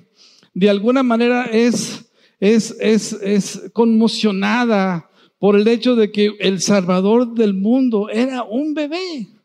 de 0.53 0.70
alguna 0.70 1.03
manera 1.03 1.46
es, 1.46 2.12
es, 2.39 2.75
es, 2.79 3.13
es 3.13 3.70
conmocionada 3.74 5.10
por 5.39 5.56
el 5.56 5.68
hecho 5.68 5.96
de 5.96 6.12
que 6.12 6.36
el 6.39 6.62
Salvador 6.62 7.34
del 7.34 7.53
mundo 7.53 8.10
era 8.10 8.44
un 8.44 8.74
bebé. 8.74 9.38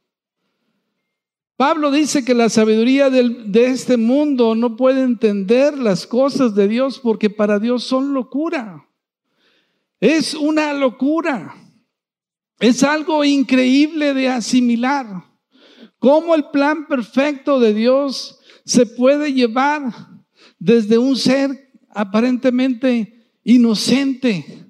Pablo 1.56 1.92
dice 1.92 2.24
que 2.24 2.34
la 2.34 2.48
sabiduría 2.48 3.10
de 3.10 3.66
este 3.66 3.96
mundo 3.96 4.56
no 4.56 4.76
puede 4.76 5.02
entender 5.02 5.78
las 5.78 6.06
cosas 6.06 6.54
de 6.56 6.66
Dios 6.66 6.98
porque 6.98 7.30
para 7.30 7.60
Dios 7.60 7.84
son 7.84 8.12
locura. 8.12 8.88
Es 10.00 10.34
una 10.34 10.72
locura. 10.72 11.54
Es 12.58 12.82
algo 12.82 13.24
increíble 13.24 14.14
de 14.14 14.28
asimilar. 14.28 15.06
¿Cómo 16.00 16.34
el 16.34 16.46
plan 16.50 16.88
perfecto 16.88 17.60
de 17.60 17.72
Dios 17.72 18.40
se 18.64 18.84
puede 18.84 19.32
llevar 19.32 19.92
desde 20.58 20.98
un 20.98 21.16
ser 21.16 21.72
aparentemente 21.90 23.30
inocente 23.44 24.64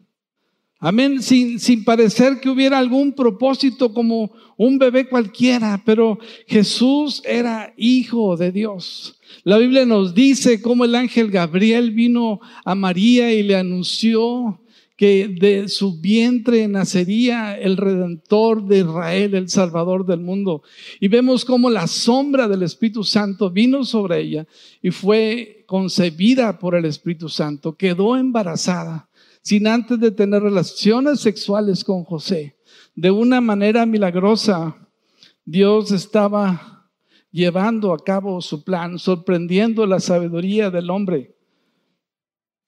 Amén, 0.87 1.23
sin, 1.23 1.59
sin 1.61 1.83
parecer 1.83 2.41
que 2.41 2.51
hubiera 2.51 2.77
algún 2.77 3.15
propósito 3.15 3.95
como 3.95 4.33
un 4.57 4.79
bebé 4.79 5.09
cualquiera, 5.09 5.83
pero 5.85 6.19
Jesús 6.47 7.23
era 7.25 7.73
hijo 7.77 8.37
de 8.37 8.53
Dios. 8.53 9.21
La 9.43 9.59
Biblia 9.59 9.85
nos 9.85 10.15
dice 10.15 10.61
cómo 10.63 10.85
el 10.85 10.95
ángel 10.95 11.31
Gabriel 11.31 11.91
vino 11.91 12.41
a 12.65 12.75
María 12.75 13.33
y 13.33 13.43
le 13.43 13.57
anunció 13.57 14.61
que 14.97 15.27
de 15.29 15.69
su 15.69 16.01
vientre 16.01 16.69
nacería 16.69 17.59
el 17.59 17.77
redentor 17.77 18.65
de 18.67 18.79
Israel, 18.79 19.35
el 19.35 19.49
salvador 19.49 20.07
del 20.07 20.21
mundo. 20.21 20.63
Y 21.01 21.09
vemos 21.09 21.45
cómo 21.45 21.69
la 21.69 21.89
sombra 21.89 22.47
del 22.47 22.63
Espíritu 22.63 23.03
Santo 23.03 23.51
vino 23.51 23.85
sobre 23.85 24.21
ella 24.21 24.47
y 24.81 24.91
fue 24.91 25.65
concebida 25.67 26.59
por 26.59 26.77
el 26.77 26.85
Espíritu 26.85 27.29
Santo, 27.29 27.77
quedó 27.77 28.17
embarazada 28.17 29.09
sin 29.43 29.67
antes 29.67 30.01
de 30.01 30.11
tener 30.11 30.43
relaciones 30.43 31.21
sexuales 31.21 31.85
con 31.85 32.05
José. 32.05 32.54
De 32.95 33.11
una 33.11 33.41
manera 33.41 33.87
milagrosa, 33.87 34.77
Dios 35.45 35.91
estaba 35.91 36.89
llevando 37.33 37.93
a 37.93 37.99
cabo 37.99 38.41
su 38.41 38.63
plan, 38.63 39.01
sorprendiendo 39.01 39.85
la 39.85 39.99
sabiduría 39.99 40.71
del 40.71 40.89
hombre, 40.91 41.35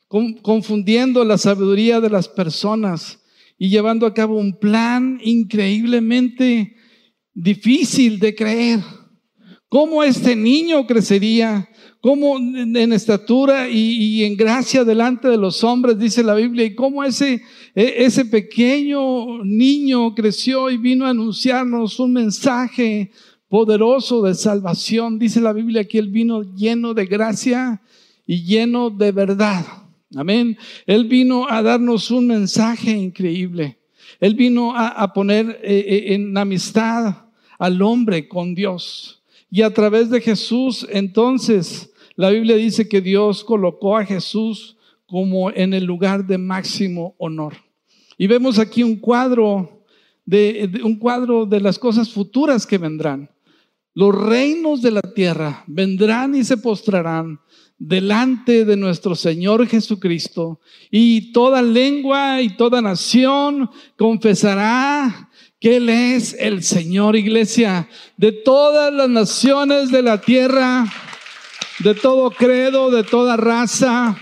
confundiendo 0.09 1.25
la 1.25 1.38
sabiduría 1.38 2.00
de 2.00 2.11
las 2.11 2.28
personas 2.28 3.23
y 3.56 3.68
llevando 3.68 4.04
a 4.04 4.14
cabo 4.14 4.37
un 4.37 4.59
plan 4.59 5.21
increíblemente 5.23 6.75
difícil 7.33 8.18
de 8.18 8.35
creer. 8.35 8.80
¿Cómo 9.68 10.02
este 10.02 10.35
niño 10.35 10.87
crecería 10.87 11.68
cómo 12.07 12.39
en 12.39 12.93
estatura 12.93 13.69
y, 13.69 14.23
en 14.23 14.37
gracia 14.37 14.85
delante 14.85 15.27
de 15.27 15.37
los 15.37 15.65
hombres, 15.65 15.99
dice 15.99 16.23
la 16.23 16.37
Biblia, 16.37 16.65
y 16.65 16.73
cómo 16.73 17.03
ese, 17.03 17.43
e, 17.75 17.95
ese 17.97 18.27
pequeño 18.27 19.43
niño 19.43 20.15
creció 20.15 20.71
y 20.71 20.77
vino 20.77 21.05
a 21.05 21.11
anunciarnos 21.11 21.99
un 21.99 22.13
mensaje 22.13 23.11
poderoso 23.49 24.23
de 24.23 24.37
salvación. 24.37 25.19
Dice 25.19 25.41
la 25.41 25.53
Biblia 25.53 25.83
que 25.83 25.99
él 25.99 26.11
vino 26.11 26.45
lleno 26.55 26.95
de 26.95 27.07
gracia 27.07 27.83
y 28.25 28.45
lleno 28.45 28.89
de 28.89 29.11
verdad. 29.11 29.67
Amén. 30.15 30.57
Él 30.87 31.07
vino 31.07 31.51
a 31.51 31.61
darnos 31.61 32.13
un 32.13 32.29
mensaje 32.29 32.93
increíble. 32.93 33.79
Él 34.21 34.37
vino 34.37 34.77
a, 34.77 35.13
poner 35.13 35.59
eh, 35.61 35.85
eh, 35.89 36.15
en 36.15 36.39
amistad 36.39 37.17
al 37.59 37.83
hombre 37.83 38.29
con 38.29 38.55
Dios. 38.55 39.25
Y 39.51 39.63
a 39.63 39.75
través 39.75 40.09
de 40.09 40.21
Jesús, 40.21 40.87
entonces, 40.89 41.93
la 42.17 42.31
Biblia 42.31 42.57
dice 42.57 42.89
que 42.89 43.01
Dios 43.03 43.45
colocó 43.45 43.97
a 43.97 44.05
Jesús 44.05 44.77
como 45.07 45.51
en 45.51 45.75
el 45.75 45.85
lugar 45.85 46.27
de 46.27 46.39
máximo 46.39 47.15
honor. 47.19 47.55
Y 48.19 48.27
vemos 48.27 48.59
aquí 48.59 48.83
un 48.83 48.97
cuadro 48.97 49.85
de, 50.25 50.81
un 50.83 50.97
cuadro 50.99 51.47
de 51.47 51.61
las 51.61 51.79
cosas 51.79 52.11
futuras 52.11 52.67
que 52.67 52.79
vendrán. 52.79 53.31
Los 53.95 54.15
reinos 54.15 54.83
de 54.83 54.91
la 54.91 55.03
tierra 55.03 55.63
vendrán 55.67 56.35
y 56.35 56.45
se 56.45 56.57
postrarán 56.57 57.39
delante 57.79 58.65
de 58.65 58.77
nuestro 58.77 59.15
Señor 59.15 59.67
Jesucristo 59.67 60.61
y 60.91 61.33
toda 61.33 61.61
lengua 61.61 62.41
y 62.41 62.57
toda 62.57 62.81
nación 62.81 63.71
confesará 63.97 65.31
que 65.61 65.77
Él 65.77 65.89
es 65.91 66.35
el 66.39 66.63
Señor, 66.63 67.17
iglesia, 67.17 67.89
de 68.17 68.33
todas 68.33 68.93
las 68.93 69.09
naciones 69.09 69.91
de 69.91 70.03
la 70.03 70.21
tierra 70.21 70.87
de 71.80 71.95
todo 71.95 72.30
credo, 72.30 72.90
de 72.90 73.04
toda 73.04 73.37
raza, 73.37 74.16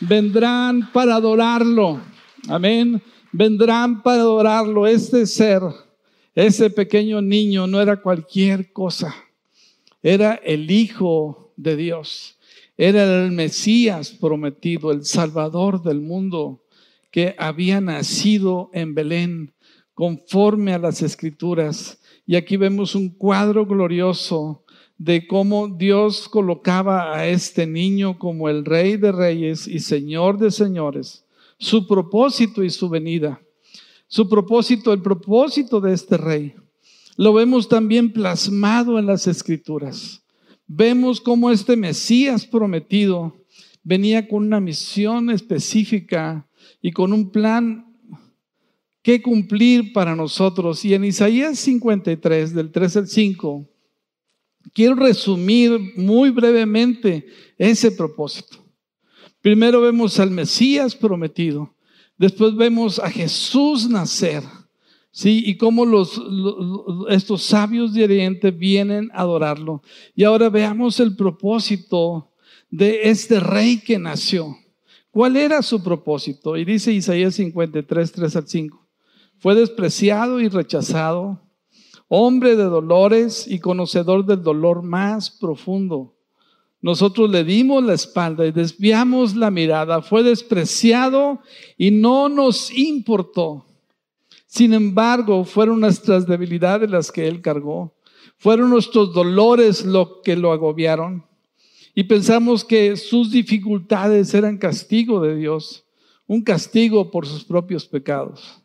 vendrán 0.00 0.90
para 0.92 1.16
adorarlo. 1.16 2.00
Amén. 2.48 3.00
Vendrán 3.30 4.02
para 4.02 4.22
adorarlo. 4.22 4.86
Este 4.86 5.26
ser, 5.26 5.62
ese 6.34 6.70
pequeño 6.70 7.22
niño 7.22 7.66
no 7.66 7.80
era 7.80 7.96
cualquier 7.96 8.72
cosa. 8.72 9.14
Era 10.02 10.34
el 10.34 10.70
Hijo 10.70 11.52
de 11.56 11.76
Dios. 11.76 12.36
Era 12.76 13.24
el 13.24 13.30
Mesías 13.30 14.10
prometido, 14.10 14.90
el 14.90 15.04
Salvador 15.04 15.82
del 15.82 16.00
mundo, 16.00 16.64
que 17.10 17.36
había 17.38 17.80
nacido 17.80 18.70
en 18.72 18.94
Belén 18.94 19.52
conforme 19.94 20.74
a 20.74 20.78
las 20.78 21.02
escrituras. 21.02 22.00
Y 22.26 22.34
aquí 22.34 22.56
vemos 22.56 22.94
un 22.94 23.10
cuadro 23.10 23.66
glorioso 23.66 24.61
de 25.04 25.26
cómo 25.26 25.66
Dios 25.66 26.28
colocaba 26.28 27.16
a 27.16 27.26
este 27.26 27.66
niño 27.66 28.20
como 28.20 28.48
el 28.48 28.64
rey 28.64 28.96
de 28.96 29.10
reyes 29.10 29.66
y 29.66 29.80
señor 29.80 30.38
de 30.38 30.52
señores, 30.52 31.24
su 31.58 31.88
propósito 31.88 32.62
y 32.62 32.70
su 32.70 32.88
venida. 32.88 33.42
Su 34.06 34.28
propósito, 34.28 34.92
el 34.92 35.02
propósito 35.02 35.80
de 35.80 35.92
este 35.92 36.18
rey, 36.18 36.54
lo 37.16 37.32
vemos 37.32 37.68
también 37.68 38.12
plasmado 38.12 38.96
en 38.98 39.06
las 39.06 39.26
escrituras. 39.26 40.22
Vemos 40.68 41.20
cómo 41.20 41.50
este 41.50 41.76
Mesías 41.76 42.46
prometido 42.46 43.34
venía 43.82 44.28
con 44.28 44.46
una 44.46 44.60
misión 44.60 45.30
específica 45.30 46.46
y 46.80 46.92
con 46.92 47.12
un 47.12 47.30
plan 47.30 47.86
que 49.02 49.20
cumplir 49.20 49.92
para 49.92 50.14
nosotros. 50.14 50.84
Y 50.84 50.94
en 50.94 51.04
Isaías 51.06 51.58
53, 51.58 52.54
del 52.54 52.70
3 52.70 52.96
al 52.98 53.08
5, 53.08 53.71
quiero 54.72 54.94
resumir 54.94 55.78
muy 55.96 56.30
brevemente 56.30 57.26
ese 57.58 57.92
propósito. 57.92 58.58
Primero 59.40 59.80
vemos 59.80 60.18
al 60.20 60.30
Mesías 60.30 60.94
prometido, 60.94 61.74
después 62.16 62.54
vemos 62.54 62.98
a 62.98 63.10
Jesús 63.10 63.88
nacer, 63.88 64.44
¿sí? 65.10 65.42
Y 65.44 65.56
cómo 65.56 65.84
los, 65.84 66.20
estos 67.08 67.42
sabios 67.42 67.92
de 67.92 68.04
Oriente 68.04 68.50
vienen 68.50 69.10
a 69.12 69.22
adorarlo. 69.22 69.82
Y 70.14 70.24
ahora 70.24 70.48
veamos 70.48 71.00
el 71.00 71.16
propósito 71.16 72.30
de 72.70 73.10
este 73.10 73.40
rey 73.40 73.78
que 73.78 73.98
nació. 73.98 74.56
¿Cuál 75.10 75.36
era 75.36 75.60
su 75.60 75.82
propósito? 75.82 76.56
Y 76.56 76.64
dice 76.64 76.92
Isaías 76.92 77.34
53, 77.34 78.12
3 78.12 78.36
al 78.36 78.48
5. 78.48 78.88
Fue 79.38 79.54
despreciado 79.54 80.40
y 80.40 80.48
rechazado, 80.48 81.42
hombre 82.14 82.56
de 82.56 82.64
dolores 82.64 83.46
y 83.48 83.58
conocedor 83.58 84.26
del 84.26 84.42
dolor 84.42 84.82
más 84.82 85.30
profundo. 85.30 86.14
Nosotros 86.82 87.30
le 87.30 87.42
dimos 87.42 87.82
la 87.82 87.94
espalda 87.94 88.44
y 88.44 88.52
desviamos 88.52 89.34
la 89.34 89.50
mirada. 89.50 90.02
Fue 90.02 90.22
despreciado 90.22 91.40
y 91.78 91.90
no 91.90 92.28
nos 92.28 92.70
importó. 92.70 93.64
Sin 94.46 94.74
embargo, 94.74 95.46
fueron 95.46 95.80
nuestras 95.80 96.26
debilidades 96.26 96.90
las 96.90 97.10
que 97.10 97.26
él 97.26 97.40
cargó. 97.40 97.94
Fueron 98.36 98.68
nuestros 98.68 99.14
dolores 99.14 99.86
lo 99.86 100.20
que 100.20 100.36
lo 100.36 100.52
agobiaron 100.52 101.24
y 101.94 102.04
pensamos 102.04 102.62
que 102.62 102.94
sus 102.98 103.30
dificultades 103.30 104.34
eran 104.34 104.58
castigo 104.58 105.22
de 105.22 105.34
Dios, 105.34 105.84
un 106.26 106.42
castigo 106.42 107.10
por 107.10 107.26
sus 107.26 107.42
propios 107.42 107.86
pecados. 107.86 108.61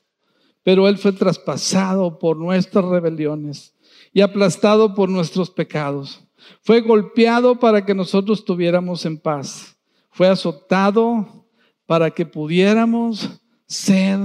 Pero 0.67 0.89
Él 0.89 0.97
fue 0.97 1.13
traspasado 1.13 2.19
por 2.19 2.35
nuestras 2.35 2.83
rebeliones 2.83 3.73
y 4.11 4.19
aplastado 4.19 4.93
por 4.93 5.07
nuestros 5.07 5.49
pecados. 5.49 6.21
Fue 6.61 6.81
golpeado 6.81 7.57
para 7.57 7.85
que 7.85 7.95
nosotros 7.95 8.43
tuviéramos 8.43 9.05
en 9.05 9.17
paz. 9.17 9.77
Fue 10.11 10.27
azotado 10.27 11.45
para 11.85 12.11
que 12.11 12.25
pudiéramos 12.25 13.29
ser 13.65 14.19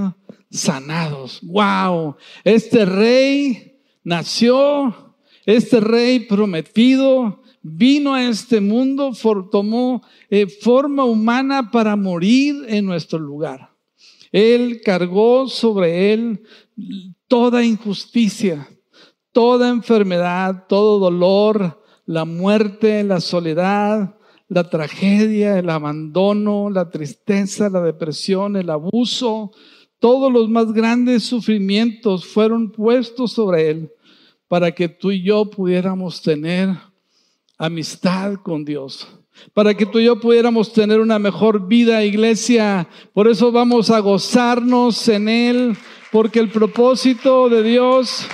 sanados. 0.51 1.39
¡Wow! 1.43 2.17
Este 2.43 2.87
rey 2.87 3.81
nació, 4.03 5.15
este 5.47 5.79
rey 5.79 6.27
prometido, 6.27 7.41
vino 7.63 8.15
a 8.15 8.25
este 8.25 8.61
mundo, 8.61 9.13
tomó 9.49 10.03
eh, 10.29 10.49
forma 10.49 11.05
humana 11.05 11.71
para 11.71 11.95
morir 11.95 12.65
en 12.67 12.85
nuestro 12.85 13.21
lugar. 13.21 13.72
Él 14.33 14.81
cargó 14.83 15.47
sobre 15.47 16.13
él 16.13 16.43
toda 17.29 17.65
injusticia, 17.65 18.69
toda 19.31 19.69
enfermedad, 19.69 20.65
todo 20.69 20.99
dolor, 20.99 21.83
la 22.07 22.25
muerte, 22.25 23.05
la 23.05 23.21
soledad, 23.21 24.17
la 24.49 24.69
tragedia, 24.69 25.59
el 25.59 25.71
abandono, 25.71 26.71
la 26.71 26.91
tristeza, 26.91 27.71
la 27.71 27.83
depresión, 27.83 28.57
el 28.57 28.71
abuso, 28.71 29.53
todos 29.99 30.33
los 30.33 30.49
más 30.49 30.73
grandes 30.73 31.23
sufrimientos 31.23 32.27
fueron 32.27 32.73
puestos 32.73 33.33
sobre 33.33 33.71
él 33.71 33.93
para 34.49 34.73
que 34.73 34.89
tú 34.89 35.11
y 35.11 35.23
yo 35.23 35.45
pudiéramos 35.47 36.21
tener 36.21 36.77
amistad 37.59 38.35
con 38.43 38.65
Dios. 38.65 39.09
Para 39.55 39.75
que 39.75 39.87
tú 39.87 39.99
y 39.99 40.05
yo 40.05 40.21
pudiéramos 40.21 40.73
tener 40.73 41.01
una 41.01 41.19
mejor 41.19 41.67
vida, 41.67 42.05
iglesia. 42.05 42.89
Por 43.13 43.29
eso 43.29 43.51
vamos 43.51 43.91
a 43.91 44.01
gozarnos 44.01 45.09
en 45.09 45.29
Él, 45.29 45.77
porque 46.11 46.39
el 46.39 46.51
propósito 46.51 47.49
de 47.49 47.63
Dios 47.63 48.27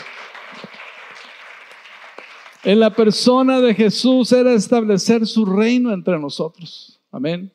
en 2.64 2.80
la 2.80 2.94
persona 2.94 3.60
de 3.60 3.74
Jesús 3.74 4.32
era 4.32 4.52
establecer 4.52 5.26
su 5.26 5.46
reino 5.46 5.92
entre 5.92 6.18
nosotros. 6.18 7.00
Amén. 7.10 7.52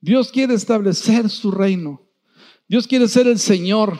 Dios 0.00 0.30
quiere 0.30 0.54
establecer 0.54 1.28
su 1.28 1.50
reino. 1.50 2.00
Dios 2.68 2.86
quiere 2.86 3.08
ser 3.08 3.26
el 3.26 3.38
Señor. 3.38 3.98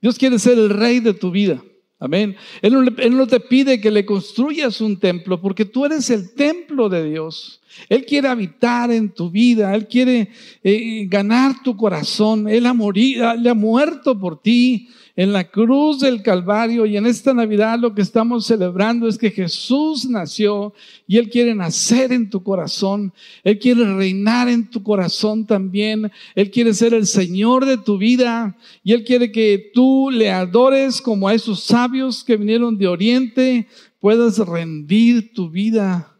Dios 0.00 0.18
quiere 0.18 0.38
ser 0.38 0.58
el 0.58 0.70
rey 0.70 1.00
de 1.00 1.14
tu 1.14 1.30
vida. 1.30 1.62
Amén. 2.02 2.34
Él 2.62 3.16
no, 3.16 3.26
te 3.28 3.38
pide 3.38 3.80
que 3.80 3.92
le 3.92 4.04
construyas 4.04 4.80
un 4.80 4.98
templo 4.98 5.40
porque 5.40 5.64
tú 5.64 5.84
eres 5.84 6.10
el 6.10 6.34
templo 6.34 6.88
de 6.88 7.08
Dios. 7.08 7.61
Él 7.88 8.04
quiere 8.04 8.28
habitar 8.28 8.90
en 8.90 9.10
tu 9.10 9.30
vida. 9.30 9.74
Él 9.74 9.86
quiere 9.86 10.30
eh, 10.62 11.06
ganar 11.08 11.62
tu 11.62 11.76
corazón. 11.76 12.48
Él 12.48 12.66
ha, 12.66 12.74
morido, 12.74 13.34
le 13.34 13.50
ha 13.50 13.54
muerto 13.54 14.18
por 14.18 14.40
ti 14.40 14.88
en 15.14 15.32
la 15.32 15.44
cruz 15.44 16.00
del 16.00 16.22
Calvario 16.22 16.86
y 16.86 16.96
en 16.96 17.06
esta 17.06 17.34
Navidad 17.34 17.78
lo 17.78 17.94
que 17.94 18.02
estamos 18.02 18.46
celebrando 18.46 19.06
es 19.06 19.18
que 19.18 19.30
Jesús 19.30 20.08
nació 20.08 20.72
y 21.06 21.18
Él 21.18 21.28
quiere 21.28 21.54
nacer 21.54 22.12
en 22.12 22.30
tu 22.30 22.42
corazón, 22.42 23.12
Él 23.44 23.58
quiere 23.58 23.84
reinar 23.94 24.48
en 24.48 24.70
tu 24.70 24.82
corazón 24.82 25.46
también, 25.46 26.10
Él 26.34 26.50
quiere 26.50 26.72
ser 26.72 26.94
el 26.94 27.06
Señor 27.06 27.66
de 27.66 27.76
tu 27.76 27.98
vida 27.98 28.56
y 28.82 28.92
Él 28.92 29.04
quiere 29.04 29.30
que 29.30 29.70
tú 29.74 30.10
le 30.10 30.30
adores 30.30 31.02
como 31.02 31.28
a 31.28 31.34
esos 31.34 31.62
sabios 31.64 32.24
que 32.24 32.36
vinieron 32.36 32.78
de 32.78 32.88
Oriente, 32.88 33.66
puedas 34.00 34.38
rendir 34.38 35.32
tu 35.34 35.50
vida 35.50 36.11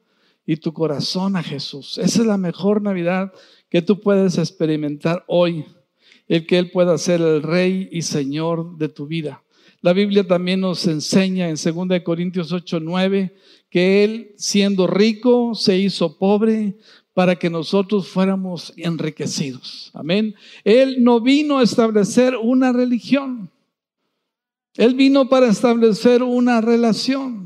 y 0.46 0.56
tu 0.56 0.72
corazón 0.72 1.36
a 1.36 1.42
Jesús. 1.42 1.98
Esa 1.98 2.20
es 2.20 2.26
la 2.26 2.38
mejor 2.38 2.82
Navidad 2.82 3.32
que 3.68 3.82
tú 3.82 4.00
puedes 4.00 4.38
experimentar 4.38 5.24
hoy 5.26 5.64
el 6.28 6.46
que 6.46 6.58
Él 6.58 6.70
pueda 6.70 6.96
ser 6.98 7.20
el 7.20 7.42
Rey 7.42 7.88
y 7.92 8.02
Señor 8.02 8.76
de 8.78 8.88
tu 8.88 9.06
vida. 9.06 9.42
La 9.80 9.92
Biblia 9.92 10.26
también 10.26 10.60
nos 10.60 10.86
enseña 10.86 11.48
en 11.48 11.56
2 11.56 12.00
Corintios 12.04 12.52
8, 12.52 12.80
9 12.80 13.34
que 13.68 14.04
Él, 14.04 14.34
siendo 14.36 14.86
rico, 14.86 15.54
se 15.54 15.78
hizo 15.78 16.18
pobre 16.18 16.76
para 17.14 17.36
que 17.36 17.50
nosotros 17.50 18.08
fuéramos 18.08 18.72
enriquecidos. 18.76 19.90
Amén. 19.92 20.34
Él 20.64 21.02
no 21.02 21.20
vino 21.20 21.58
a 21.58 21.62
establecer 21.62 22.36
una 22.36 22.72
religión. 22.72 23.50
Él 24.76 24.94
vino 24.94 25.28
para 25.28 25.48
establecer 25.48 26.22
una 26.22 26.60
relación. 26.60 27.41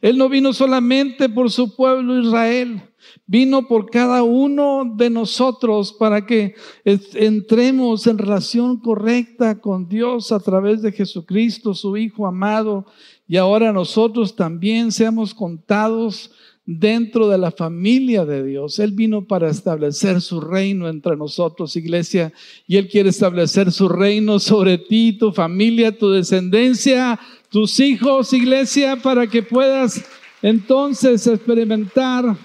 Él 0.00 0.18
no 0.18 0.28
vino 0.28 0.52
solamente 0.52 1.28
por 1.28 1.50
su 1.50 1.74
pueblo 1.74 2.20
Israel 2.20 2.82
vino 3.26 3.66
por 3.66 3.90
cada 3.90 4.22
uno 4.22 4.94
de 4.96 5.10
nosotros 5.10 5.92
para 5.92 6.26
que 6.26 6.54
entremos 6.84 8.06
en 8.06 8.18
relación 8.18 8.78
correcta 8.78 9.60
con 9.60 9.88
Dios 9.88 10.32
a 10.32 10.40
través 10.40 10.82
de 10.82 10.92
Jesucristo, 10.92 11.74
su 11.74 11.96
Hijo 11.96 12.26
amado, 12.26 12.86
y 13.26 13.36
ahora 13.36 13.72
nosotros 13.72 14.34
también 14.34 14.90
seamos 14.90 15.34
contados 15.34 16.30
dentro 16.64 17.28
de 17.28 17.38
la 17.38 17.50
familia 17.50 18.26
de 18.26 18.44
Dios. 18.44 18.78
Él 18.78 18.92
vino 18.92 19.26
para 19.26 19.48
establecer 19.48 20.20
su 20.20 20.40
reino 20.40 20.88
entre 20.88 21.16
nosotros, 21.16 21.76
iglesia, 21.76 22.32
y 22.66 22.76
Él 22.76 22.88
quiere 22.88 23.10
establecer 23.10 23.72
su 23.72 23.88
reino 23.88 24.38
sobre 24.38 24.76
ti, 24.76 25.14
tu 25.14 25.32
familia, 25.32 25.96
tu 25.96 26.10
descendencia, 26.10 27.18
tus 27.50 27.80
hijos, 27.80 28.32
iglesia, 28.32 28.96
para 28.96 29.26
que 29.26 29.42
puedas 29.42 30.04
entonces 30.42 31.26
experimentar 31.26 32.36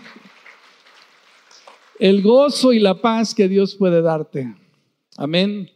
el 2.00 2.22
gozo 2.22 2.74
y 2.74 2.80
la 2.80 3.00
paz 3.00 3.36
que 3.36 3.48
Dios 3.48 3.76
puede 3.76 4.02
darte. 4.02 4.56
Amén. 5.18 5.70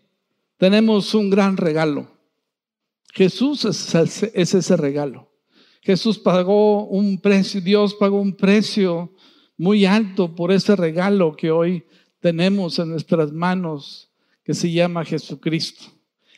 Tenemos 0.58 1.14
un 1.14 1.30
gran 1.30 1.58
regalo. 1.58 2.08
Jesús 3.14 3.66
es, 3.66 4.24
ese 4.34 4.78
regalo. 4.78 5.32
Jesús 5.82 6.20
pagó 6.20 6.86
un 6.86 7.20
precio, 7.20 7.62
Dios 7.62 7.96
pagó 7.96 8.20
un 8.20 8.36
precio 8.36 9.14
muy 9.58 9.86
alto 9.86 10.36
por 10.36 10.52
ese 10.52 10.76
regalo 10.76 11.36
que 11.36 11.50
hoy 11.50 11.86
tenemos 12.20 12.78
en 12.80 12.90
nuestras 12.90 13.32
manos, 13.32 14.10
que 14.44 14.54
se 14.54 14.72
llama 14.72 15.06
Jesucristo. 15.06 15.86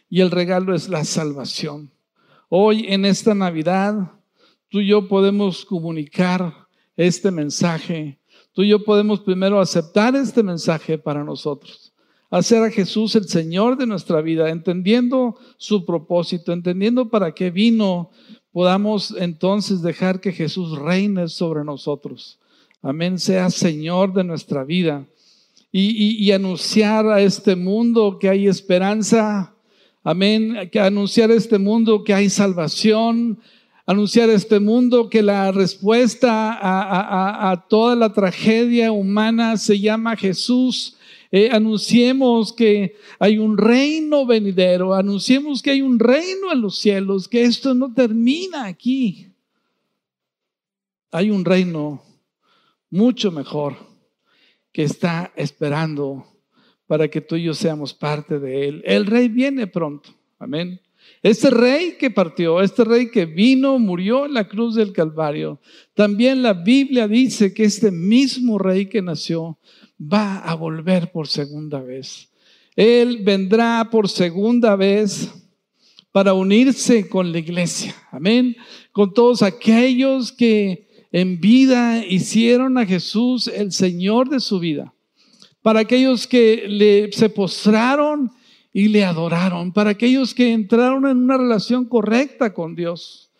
Y 0.10 0.22
el 0.22 0.32
regalo 0.32 0.76
es 0.76 0.90
la 0.90 1.04
salvación. 1.04 1.92
Hoy 2.50 2.86
en 2.90 3.06
esta 3.06 3.34
Navidad, 3.34 4.12
tú 4.68 4.82
y 4.82 4.88
yo 4.88 5.08
podemos 5.08 5.64
comunicar 5.64 6.54
este 6.98 7.32
mensaje 7.32 8.20
Tú 8.60 8.64
y 8.64 8.70
yo 8.70 8.84
podemos 8.84 9.22
primero 9.22 9.62
aceptar 9.62 10.18
este 10.18 10.44
mensaje 10.44 10.98
para 10.98 11.24
nosotros, 11.24 11.94
hacer 12.30 12.62
a 12.64 12.70
Jesús 12.70 13.16
el 13.16 13.26
Señor 13.28 13.78
de 13.78 13.86
nuestra 13.86 14.22
vida, 14.22 14.50
entendiendo 14.50 15.38
su 15.58 15.86
propósito, 15.86 16.52
entendiendo 16.52 17.10
para 17.10 17.32
qué 17.34 17.52
vino, 17.52 18.10
podamos 18.52 19.16
entonces 19.18 19.82
dejar 19.82 20.20
que 20.20 20.34
Jesús 20.34 20.78
reine 20.78 21.30
sobre 21.30 21.64
nosotros. 21.64 22.40
Amén, 22.82 23.18
sea 23.18 23.50
Señor 23.50 24.14
de 24.14 24.24
nuestra 24.26 24.64
vida. 24.64 25.06
Y, 25.72 26.22
y, 26.22 26.32
anunciar 26.32 27.06
a 27.08 27.22
este 27.22 27.56
mundo 27.56 28.18
que 28.20 28.28
hay 28.28 28.48
esperanza. 28.48 29.54
Amén, 30.04 30.70
que 30.72 30.80
anunciar 30.80 31.30
a 31.30 31.34
este 31.34 31.58
mundo 31.58 32.06
que 32.06 32.14
hay 32.14 32.30
salvación, 32.30 33.38
anunciar 33.86 34.30
a 34.30 34.34
este 34.34 34.62
mundo 34.62 35.10
que 35.10 35.22
la 35.22 35.52
respuesta 35.52 36.58
a, 37.52 37.68
toda 37.68 37.98
la 37.98 38.14
tragedia 38.14 38.94
humana 38.94 39.58
se 39.58 39.78
llama 39.78 40.16
Jesús. 40.16 40.96
Eh, 41.32 41.50
anunciemos 41.52 42.54
que 42.54 42.96
hay 43.20 43.40
un 43.40 43.58
reino 43.58 44.26
venidero, 44.26 44.94
anunciemos 44.94 45.62
que 45.62 45.72
hay 45.72 45.82
un 45.82 46.00
reino 46.00 46.54
en 46.54 46.62
los 46.62 46.78
cielos, 46.78 47.28
que 47.28 47.44
esto 47.44 47.74
no 47.74 47.94
termina 47.94 48.68
aquí. 48.68 49.28
Hay 51.12 51.30
un 51.30 51.44
reino 51.44 52.02
mucho 52.90 53.32
mejor 53.32 53.76
que 54.72 54.84
está 54.84 55.34
esperando 55.36 56.26
para 56.90 57.08
que 57.08 57.22
tú 57.22 57.36
y 57.36 57.44
yo 57.44 57.54
seamos 57.54 57.94
parte 57.94 58.40
de 58.40 58.68
él. 58.68 58.82
El 58.84 59.06
rey 59.06 59.28
viene 59.28 59.68
pronto. 59.68 60.10
Amén. 60.40 60.82
Este 61.22 61.52
rey 61.52 61.98
que 62.00 62.10
partió, 62.10 62.62
este 62.62 62.84
rey 62.84 63.12
que 63.12 63.28
vino, 63.28 63.78
murió 63.78 64.26
en 64.26 64.34
la 64.34 64.48
cruz 64.48 64.74
del 64.74 64.92
Calvario. 64.92 65.60
También 65.94 66.42
la 66.42 66.54
Biblia 66.54 67.08
dice 67.08 67.54
que 67.54 67.64
este 67.64 67.92
mismo 67.92 68.58
rey 68.58 68.88
que 68.88 69.04
nació 69.04 69.60
va 70.02 70.40
a 70.40 70.56
volver 70.56 71.12
por 71.12 71.28
segunda 71.28 71.80
vez. 71.80 72.32
Él 72.76 73.20
vendrá 73.22 73.88
por 73.92 74.10
segunda 74.10 74.76
vez 74.76 75.32
para 76.12 76.34
unirse 76.34 77.08
con 77.08 77.32
la 77.32 77.38
iglesia. 77.38 77.94
Amén. 78.10 78.56
Con 78.92 79.14
todos 79.14 79.44
aquellos 79.44 80.32
que 80.32 80.88
en 81.12 81.40
vida 81.40 82.04
hicieron 82.04 82.80
a 82.80 82.88
Jesús 82.88 83.48
el 83.48 83.72
Señor 83.74 84.30
de 84.30 84.40
su 84.40 84.60
vida. 84.60 84.92
Para 85.62 85.82
aquellos 85.82 86.28
que 86.28 86.66
le, 86.68 87.12
se 87.12 87.30
postraron 87.30 88.32
y 88.72 88.88
le 88.88 89.04
adoraron, 89.04 89.74
para 89.74 89.92
aquellos 89.92 90.34
que 90.34 90.54
entraron 90.54 91.08
en 91.08 91.18
una 91.18 91.38
relación 91.38 91.86
correcta 91.86 92.54
con 92.54 92.76
Dios. 92.76 93.32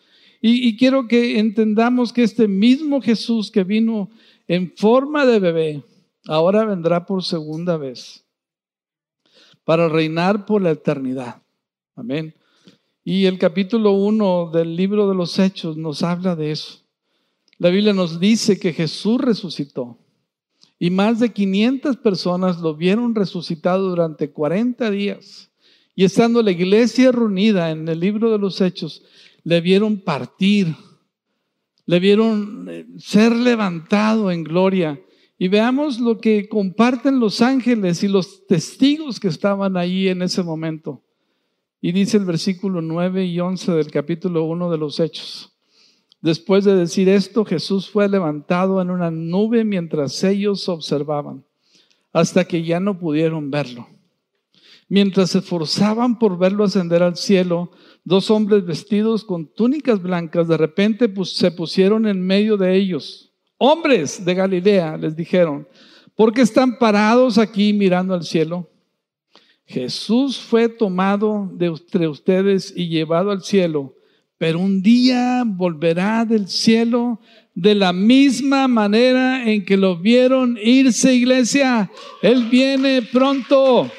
Y, 0.42 0.68
y, 0.68 0.76
quiero 0.76 1.06
que 1.06 1.38
entendamos 1.38 2.12
que 2.12 2.22
este 2.22 2.48
mismo 2.48 3.00
Jesús 3.00 3.50
que 3.50 3.62
vino 3.62 4.10
en 4.48 4.72
forma 4.74 5.26
de 5.26 5.38
bebé, 5.38 5.82
ahora 6.26 6.64
vendrá 6.64 7.04
por 7.06 7.22
segunda 7.22 7.76
vez 7.76 8.24
para 9.64 9.88
reinar 9.88 10.46
por 10.46 10.62
la 10.62 10.70
eternidad. 10.70 11.42
Amén. 11.94 12.34
Y 13.04 13.26
el 13.26 13.38
capítulo 13.38 13.92
1 13.92 14.50
del 14.52 14.76
libro 14.76 15.08
de 15.08 15.14
los 15.14 15.38
Hechos 15.38 15.76
nos 15.76 16.02
habla 16.02 16.34
de 16.36 16.52
eso. 16.52 16.80
La 17.58 17.68
Biblia 17.68 17.92
nos 17.92 18.20
dice 18.20 18.58
que 18.58 18.72
Jesús 18.72 19.20
resucitó. 19.20 19.98
Y 20.82 20.88
más 20.88 21.20
de 21.20 21.30
500 21.30 21.98
personas 21.98 22.58
lo 22.58 22.74
vieron 22.74 23.14
resucitado 23.14 23.90
durante 23.90 24.30
40 24.30 24.90
días. 24.90 25.50
Y 25.94 26.04
estando 26.04 26.42
la 26.42 26.52
iglesia 26.52 27.12
reunida 27.12 27.70
en 27.70 27.86
el 27.86 28.00
libro 28.00 28.32
de 28.32 28.38
los 28.38 28.62
Hechos, 28.62 29.04
le 29.44 29.60
vieron 29.60 29.98
partir, 29.98 30.74
le 31.84 32.00
vieron 32.00 32.66
eh, 32.70 32.86
ser 32.98 33.36
levantado 33.36 34.30
en 34.30 34.42
gloria. 34.42 34.98
Y 35.38 35.48
veamos 35.48 36.00
lo 36.00 36.18
que 36.18 36.48
comparten 36.48 37.20
los 37.20 37.42
ángeles 37.42 38.02
y 38.02 38.08
los 38.08 38.46
testigos 38.46 39.20
que 39.20 39.28
estaban 39.28 39.76
ahí 39.76 40.08
en 40.08 40.22
ese 40.22 40.42
momento. 40.42 41.04
Y 41.82 41.92
dice 41.92 42.16
el 42.16 42.24
versículo 42.24 42.80
9 42.80 43.26
y 43.26 43.38
11 43.38 43.72
del 43.72 43.90
capítulo 43.90 44.44
1 44.44 44.70
de 44.70 44.78
los 44.78 44.98
Hechos. 44.98 45.52
Después 46.20 46.64
de 46.64 46.74
decir 46.74 47.08
esto, 47.08 47.44
Jesús 47.44 47.88
fue 47.88 48.08
levantado 48.08 48.82
en 48.82 48.90
una 48.90 49.10
nube 49.10 49.64
mientras 49.64 50.22
ellos 50.22 50.68
observaban, 50.68 51.44
hasta 52.12 52.44
que 52.44 52.62
ya 52.62 52.78
no 52.78 52.98
pudieron 52.98 53.50
verlo. 53.50 53.88
Mientras 54.88 55.30
se 55.30 55.38
esforzaban 55.38 56.18
por 56.18 56.36
verlo 56.36 56.64
ascender 56.64 57.02
al 57.02 57.16
cielo, 57.16 57.70
dos 58.04 58.30
hombres 58.30 58.66
vestidos 58.66 59.24
con 59.24 59.46
túnicas 59.46 60.02
blancas 60.02 60.46
de 60.48 60.56
repente 60.56 61.10
se 61.24 61.50
pusieron 61.52 62.06
en 62.06 62.20
medio 62.20 62.56
de 62.56 62.76
ellos. 62.76 63.32
Hombres 63.56 64.24
de 64.24 64.34
Galilea, 64.34 64.96
les 64.98 65.16
dijeron, 65.16 65.66
¿por 66.16 66.34
qué 66.34 66.42
están 66.42 66.78
parados 66.78 67.38
aquí 67.38 67.72
mirando 67.72 68.12
al 68.12 68.24
cielo? 68.24 68.68
Jesús 69.64 70.38
fue 70.38 70.68
tomado 70.68 71.48
de 71.54 71.66
entre 71.66 72.08
ustedes 72.08 72.74
y 72.76 72.88
llevado 72.88 73.30
al 73.30 73.42
cielo 73.42 73.94
pero 74.40 74.58
un 74.58 74.80
día 74.80 75.44
volverá 75.46 76.24
del 76.24 76.48
cielo 76.48 77.20
de 77.54 77.74
la 77.74 77.92
misma 77.92 78.68
manera 78.68 79.44
en 79.44 79.66
que 79.66 79.76
lo 79.76 79.98
vieron 79.98 80.58
irse, 80.62 81.12
iglesia. 81.12 81.90
Él 82.22 82.48
viene 82.48 83.02
pronto. 83.02 83.92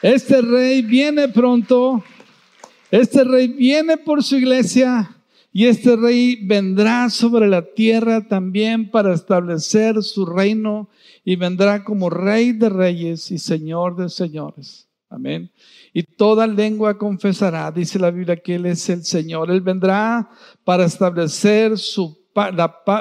Este 0.00 0.42
rey 0.42 0.82
viene 0.82 1.26
pronto. 1.26 2.04
Este 2.92 3.24
rey 3.24 3.48
viene 3.48 3.96
por 3.96 4.22
su 4.22 4.36
iglesia. 4.36 5.10
Y 5.52 5.66
este 5.66 5.96
rey 5.96 6.38
vendrá 6.46 7.10
sobre 7.10 7.48
la 7.48 7.62
tierra 7.62 8.28
también 8.28 8.92
para 8.92 9.12
establecer 9.12 10.04
su 10.04 10.24
reino 10.24 10.88
y 11.24 11.34
vendrá 11.34 11.82
como 11.82 12.08
rey 12.08 12.52
de 12.52 12.68
reyes 12.68 13.32
y 13.32 13.38
señor 13.38 13.96
de 13.96 14.08
señores. 14.08 14.89
Amén. 15.10 15.50
Y 15.92 16.04
toda 16.04 16.46
lengua 16.46 16.96
confesará, 16.96 17.72
dice 17.72 17.98
la 17.98 18.12
Biblia, 18.12 18.36
que 18.36 18.54
Él 18.54 18.66
es 18.66 18.88
el 18.88 19.04
Señor. 19.04 19.50
Él 19.50 19.60
vendrá 19.60 20.30
para 20.64 20.84
establecer 20.84 21.76
su, 21.76 22.16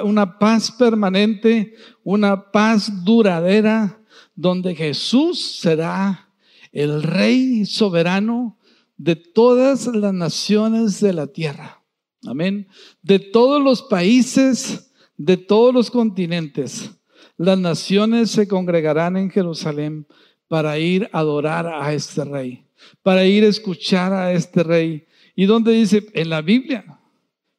una 0.04 0.39
paz 0.39 0.72
permanente, 0.72 1.76
una 2.04 2.52
paz 2.52 2.91
duradera, 3.06 4.02
donde 4.36 4.74
Jesús 4.74 5.60
será 5.60 6.32
el 6.72 7.04
Rey 7.04 7.65
soberano 7.65 8.58
de 8.98 9.15
todas 9.15 9.86
las 9.86 10.13
naciones 10.13 11.00
de 11.00 11.13
la 11.13 11.28
tierra. 11.28 11.84
Amén. 12.26 12.67
De 13.04 13.19
todos 13.19 13.62
los 13.63 13.84
países, 13.84 14.91
de 15.15 15.38
todos 15.38 15.74
los 15.74 15.91
continentes, 15.91 16.89
las 17.38 17.58
naciones 17.58 18.32
se 18.32 18.48
congregarán 18.48 19.15
en 19.15 19.30
Jerusalén 19.30 20.08
para 20.49 20.77
ir 20.79 21.09
a 21.13 21.19
adorar 21.19 21.67
a 21.67 21.93
este 21.93 22.25
rey, 22.25 22.65
para 23.01 23.23
ir 23.23 23.45
a 23.45 23.47
escuchar 23.47 24.12
a 24.12 24.33
este 24.33 24.63
rey. 24.63 25.05
¿Y 25.35 25.45
dónde 25.45 25.71
dice? 25.71 26.07
En 26.13 26.29
la 26.29 26.41
Biblia. 26.41 26.99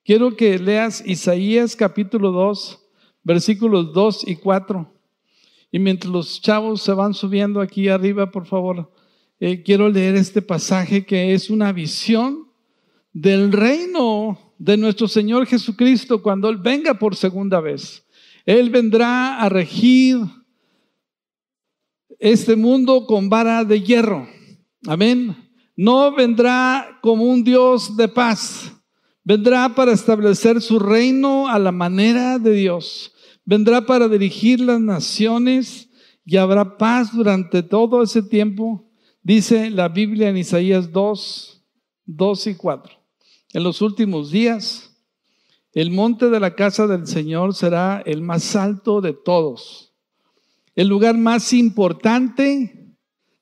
Quiero 0.04 0.36
que 0.36 0.58
leas 0.58 1.02
Isaías 1.06 1.76
capítulo 1.76 2.32
2, 2.32 2.78
versículos 3.22 3.94
2 3.94 4.28
y 4.28 4.36
4. 4.36 4.92
Y 5.70 5.78
mientras 5.78 6.12
los 6.12 6.42
chavos 6.42 6.82
se 6.82 6.92
van 6.92 7.14
subiendo 7.14 7.60
aquí 7.60 7.88
arriba, 7.88 8.30
por 8.30 8.46
favor, 8.46 8.92
eh, 9.38 9.62
quiero 9.62 9.88
leer 9.88 10.16
este 10.16 10.42
pasaje 10.42 11.06
que 11.06 11.32
es 11.32 11.48
una 11.48 11.72
visión 11.72 12.48
del 13.12 13.52
reino 13.52 14.54
de 14.58 14.76
nuestro 14.76 15.06
Señor 15.06 15.46
Jesucristo 15.46 16.20
cuando 16.22 16.48
Él 16.48 16.56
venga 16.56 16.94
por 16.94 17.14
segunda 17.14 17.60
vez. 17.60 18.04
Él 18.44 18.68
vendrá 18.68 19.40
a 19.40 19.48
regir 19.48 20.18
este 22.20 22.54
mundo 22.54 23.06
con 23.06 23.30
vara 23.30 23.64
de 23.64 23.80
hierro. 23.80 24.28
Amén. 24.86 25.34
No 25.74 26.14
vendrá 26.14 26.98
como 27.00 27.24
un 27.24 27.42
Dios 27.42 27.96
de 27.96 28.08
paz. 28.08 28.70
Vendrá 29.24 29.74
para 29.74 29.92
establecer 29.92 30.60
su 30.60 30.78
reino 30.78 31.48
a 31.48 31.58
la 31.58 31.72
manera 31.72 32.38
de 32.38 32.52
Dios. 32.52 33.12
Vendrá 33.46 33.86
para 33.86 34.06
dirigir 34.06 34.60
las 34.60 34.80
naciones 34.80 35.88
y 36.26 36.36
habrá 36.36 36.76
paz 36.76 37.12
durante 37.12 37.62
todo 37.62 38.02
ese 38.02 38.22
tiempo. 38.22 38.86
Dice 39.22 39.70
la 39.70 39.88
Biblia 39.88 40.28
en 40.28 40.36
Isaías 40.36 40.92
2, 40.92 41.64
2 42.04 42.46
y 42.48 42.54
4. 42.54 42.92
En 43.54 43.62
los 43.64 43.80
últimos 43.80 44.30
días, 44.30 44.94
el 45.72 45.90
monte 45.90 46.28
de 46.28 46.40
la 46.40 46.54
casa 46.54 46.86
del 46.86 47.06
Señor 47.06 47.54
será 47.54 48.02
el 48.04 48.20
más 48.20 48.56
alto 48.56 49.00
de 49.00 49.14
todos 49.14 49.89
el 50.74 50.88
lugar 50.88 51.16
más 51.16 51.52
importante 51.52 52.94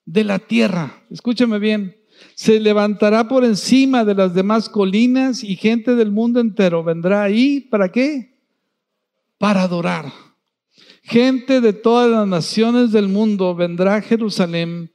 de 0.05 0.23
la 0.23 0.39
tierra. 0.39 1.03
Escúchame 1.09 1.59
bien. 1.59 1.95
Se 2.35 2.59
levantará 2.59 3.27
por 3.27 3.45
encima 3.45 4.03
de 4.03 4.15
las 4.15 4.33
demás 4.33 4.69
colinas 4.69 5.43
y 5.43 5.55
gente 5.55 5.95
del 5.95 6.11
mundo 6.11 6.39
entero 6.39 6.83
vendrá 6.83 7.23
ahí. 7.23 7.61
¿Para 7.61 7.91
qué? 7.91 8.39
Para 9.37 9.63
adorar. 9.63 10.11
Gente 11.03 11.61
de 11.61 11.73
todas 11.73 12.09
las 12.09 12.27
naciones 12.27 12.91
del 12.91 13.07
mundo 13.07 13.55
vendrá 13.55 13.95
a 13.95 14.01
Jerusalén 14.01 14.91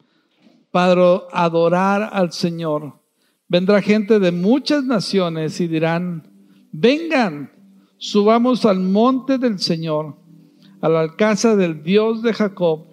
para 0.71 1.23
adorar 1.33 2.11
al 2.13 2.33
Señor. 2.33 3.01
Vendrá 3.49 3.81
gente 3.81 4.19
de 4.19 4.33
muchas 4.33 4.85
naciones 4.85 5.61
y 5.61 5.69
dirán, 5.69 6.31
vengan, 6.73 7.53
subamos 7.97 8.65
al 8.65 8.81
monte 8.81 9.39
del 9.39 9.59
Señor 9.59 10.24
a 10.85 10.89
la 10.91 11.09
casa 11.17 11.57
del 11.57 11.83
Dios 11.83 12.21
de 12.21 12.35
Jacob. 12.35 12.85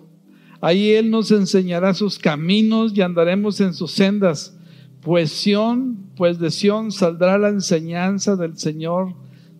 Ahí 0.62 0.92
Él 0.92 1.12
nos 1.12 1.30
enseñará 1.30 1.94
sus 1.94 2.18
caminos 2.18 2.94
y 2.96 3.02
andaremos 3.02 3.60
en 3.60 3.74
sus 3.74 3.92
sendas. 3.92 4.58
Pues 5.02 5.30
Sión, 5.30 5.98
pues 6.16 6.40
de 6.40 6.52
Sión 6.52 6.94
saldrá 6.94 7.38
la 7.38 7.50
enseñanza 7.50 8.38
del 8.38 8.58
Señor, 8.58 9.14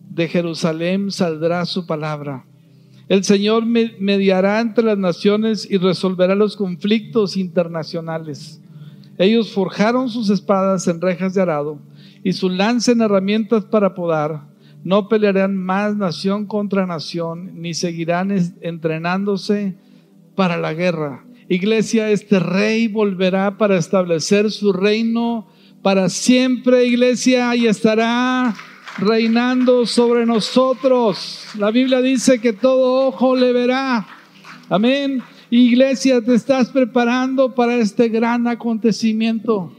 de 0.08 0.28
Jerusalén 0.28 1.10
saldrá 1.10 1.66
su 1.66 1.84
palabra. 1.84 2.46
El 3.06 3.22
Señor 3.22 3.66
mediará 3.66 4.60
entre 4.60 4.84
las 4.84 4.96
naciones 4.96 5.70
y 5.70 5.76
resolverá 5.76 6.34
los 6.34 6.56
conflictos 6.56 7.36
internacionales. 7.36 8.62
Ellos 9.18 9.52
forjaron 9.52 10.08
sus 10.08 10.30
espadas 10.30 10.88
en 10.88 11.02
rejas 11.02 11.34
de 11.34 11.42
arado 11.42 11.80
y 12.24 12.32
su 12.32 12.48
lanza 12.48 12.92
en 12.92 13.02
herramientas 13.02 13.66
para 13.66 13.94
podar. 13.94 14.51
No 14.84 15.08
pelearán 15.08 15.56
más 15.56 15.96
nación 15.96 16.46
contra 16.46 16.86
nación, 16.86 17.60
ni 17.60 17.74
seguirán 17.74 18.32
entrenándose 18.60 19.76
para 20.34 20.56
la 20.56 20.74
guerra. 20.74 21.24
Iglesia, 21.48 22.10
este 22.10 22.40
rey 22.40 22.88
volverá 22.88 23.58
para 23.58 23.76
establecer 23.76 24.50
su 24.50 24.72
reino 24.72 25.46
para 25.82 26.08
siempre, 26.08 26.84
iglesia, 26.84 27.54
y 27.56 27.66
estará 27.66 28.54
reinando 28.98 29.86
sobre 29.86 30.26
nosotros. 30.26 31.46
La 31.58 31.70
Biblia 31.70 32.00
dice 32.00 32.40
que 32.40 32.52
todo 32.52 33.06
ojo 33.08 33.36
le 33.36 33.52
verá. 33.52 34.06
Amén. 34.68 35.22
Iglesia, 35.50 36.22
te 36.22 36.34
estás 36.34 36.70
preparando 36.70 37.54
para 37.54 37.76
este 37.76 38.08
gran 38.08 38.46
acontecimiento. 38.46 39.72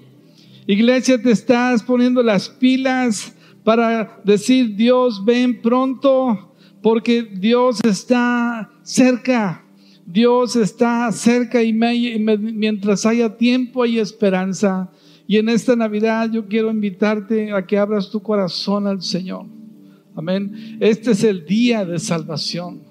Iglesia, 0.67 1.21
te 1.21 1.31
estás 1.31 1.81
poniendo 1.81 2.21
las 2.21 2.49
pilas 2.49 3.33
para 3.63 4.21
decir, 4.23 4.75
Dios, 4.75 5.23
ven 5.23 5.61
pronto, 5.61 6.53
porque 6.81 7.23
Dios 7.23 7.79
está 7.83 8.69
cerca. 8.83 9.63
Dios 10.05 10.55
está 10.57 11.11
cerca 11.11 11.63
y 11.63 11.71
mientras 11.71 13.05
haya 13.05 13.37
tiempo 13.37 13.83
hay 13.83 13.99
esperanza. 13.99 14.91
Y 15.25 15.37
en 15.37 15.47
esta 15.47 15.75
Navidad 15.75 16.29
yo 16.31 16.45
quiero 16.47 16.69
invitarte 16.69 17.53
a 17.53 17.65
que 17.65 17.77
abras 17.77 18.09
tu 18.09 18.21
corazón 18.21 18.85
al 18.85 19.01
Señor. 19.01 19.45
Amén. 20.15 20.77
Este 20.79 21.11
es 21.11 21.23
el 21.23 21.45
día 21.45 21.85
de 21.85 21.97
salvación. 21.99 22.81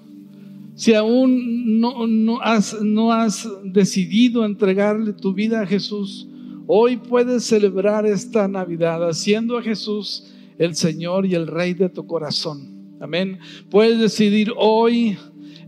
Si 0.75 0.93
aún 0.95 1.79
no, 1.79 2.07
no, 2.07 2.41
has, 2.41 2.81
no 2.81 3.11
has 3.11 3.47
decidido 3.63 4.43
entregarle 4.43 5.13
tu 5.13 5.33
vida 5.33 5.61
a 5.61 5.67
Jesús, 5.67 6.27
hoy 6.65 6.97
puedes 6.97 7.43
celebrar 7.43 8.07
esta 8.07 8.47
Navidad 8.47 9.07
haciendo 9.07 9.57
a 9.57 9.61
Jesús 9.61 10.33
el 10.65 10.75
Señor 10.75 11.25
y 11.25 11.35
el 11.35 11.47
Rey 11.47 11.73
de 11.73 11.89
tu 11.89 12.05
corazón. 12.07 12.97
Amén. 12.99 13.39
Puedes 13.69 13.99
decidir 13.99 14.51
hoy 14.55 15.17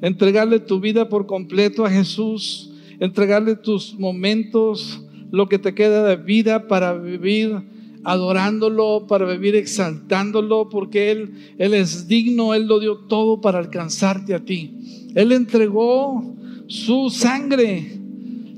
entregarle 0.02 0.60
tu 0.60 0.80
vida 0.80 1.10
por 1.10 1.26
completo 1.26 1.86
a 1.86 1.90
Jesús, 1.90 2.72
entregarle 3.00 3.56
tus 3.56 3.98
momentos, 4.00 5.02
lo 5.32 5.48
que 5.50 5.60
te 5.60 5.74
queda 5.74 6.04
de 6.08 6.16
vida 6.16 6.68
para 6.68 6.94
vivir 6.94 7.62
adorándolo, 8.06 9.06
para 9.08 9.26
vivir 9.26 9.56
exaltándolo, 9.56 10.70
porque 10.70 11.12
Él, 11.12 11.56
Él 11.58 11.74
es 11.74 12.08
digno, 12.08 12.54
Él 12.54 12.68
lo 12.68 12.80
dio 12.80 13.00
todo 13.00 13.42
para 13.42 13.58
alcanzarte 13.60 14.34
a 14.34 14.46
ti. 14.46 15.10
Él 15.16 15.32
entregó 15.32 16.36
su 16.68 17.10
sangre. 17.10 18.00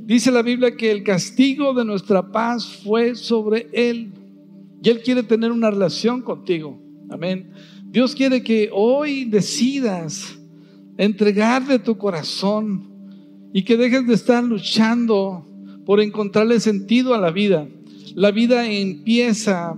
Dice 0.05 0.31
la 0.31 0.41
Biblia 0.41 0.75
que 0.75 0.91
el 0.91 1.03
castigo 1.03 1.73
de 1.73 1.85
nuestra 1.85 2.31
paz 2.31 2.65
fue 2.83 3.15
sobre 3.15 3.69
Él. 3.71 4.11
Y 4.81 4.89
Él 4.89 5.01
quiere 5.03 5.23
tener 5.23 5.51
una 5.51 5.71
relación 5.71 6.21
contigo. 6.21 6.79
Amén. 7.09 7.51
Dios 7.89 8.13
quiere 8.13 8.43
que 8.43 8.69
hoy 8.71 9.25
decidas 9.25 10.37
entregarle 10.97 11.79
tu 11.79 11.97
corazón 11.97 12.87
y 13.53 13.63
que 13.63 13.77
dejes 13.77 14.05
de 14.07 14.13
estar 14.13 14.43
luchando 14.43 15.47
por 15.85 16.01
encontrarle 16.01 16.59
sentido 16.59 17.13
a 17.13 17.19
la 17.19 17.31
vida. 17.31 17.67
La 18.13 18.31
vida 18.31 18.69
empieza 18.69 19.77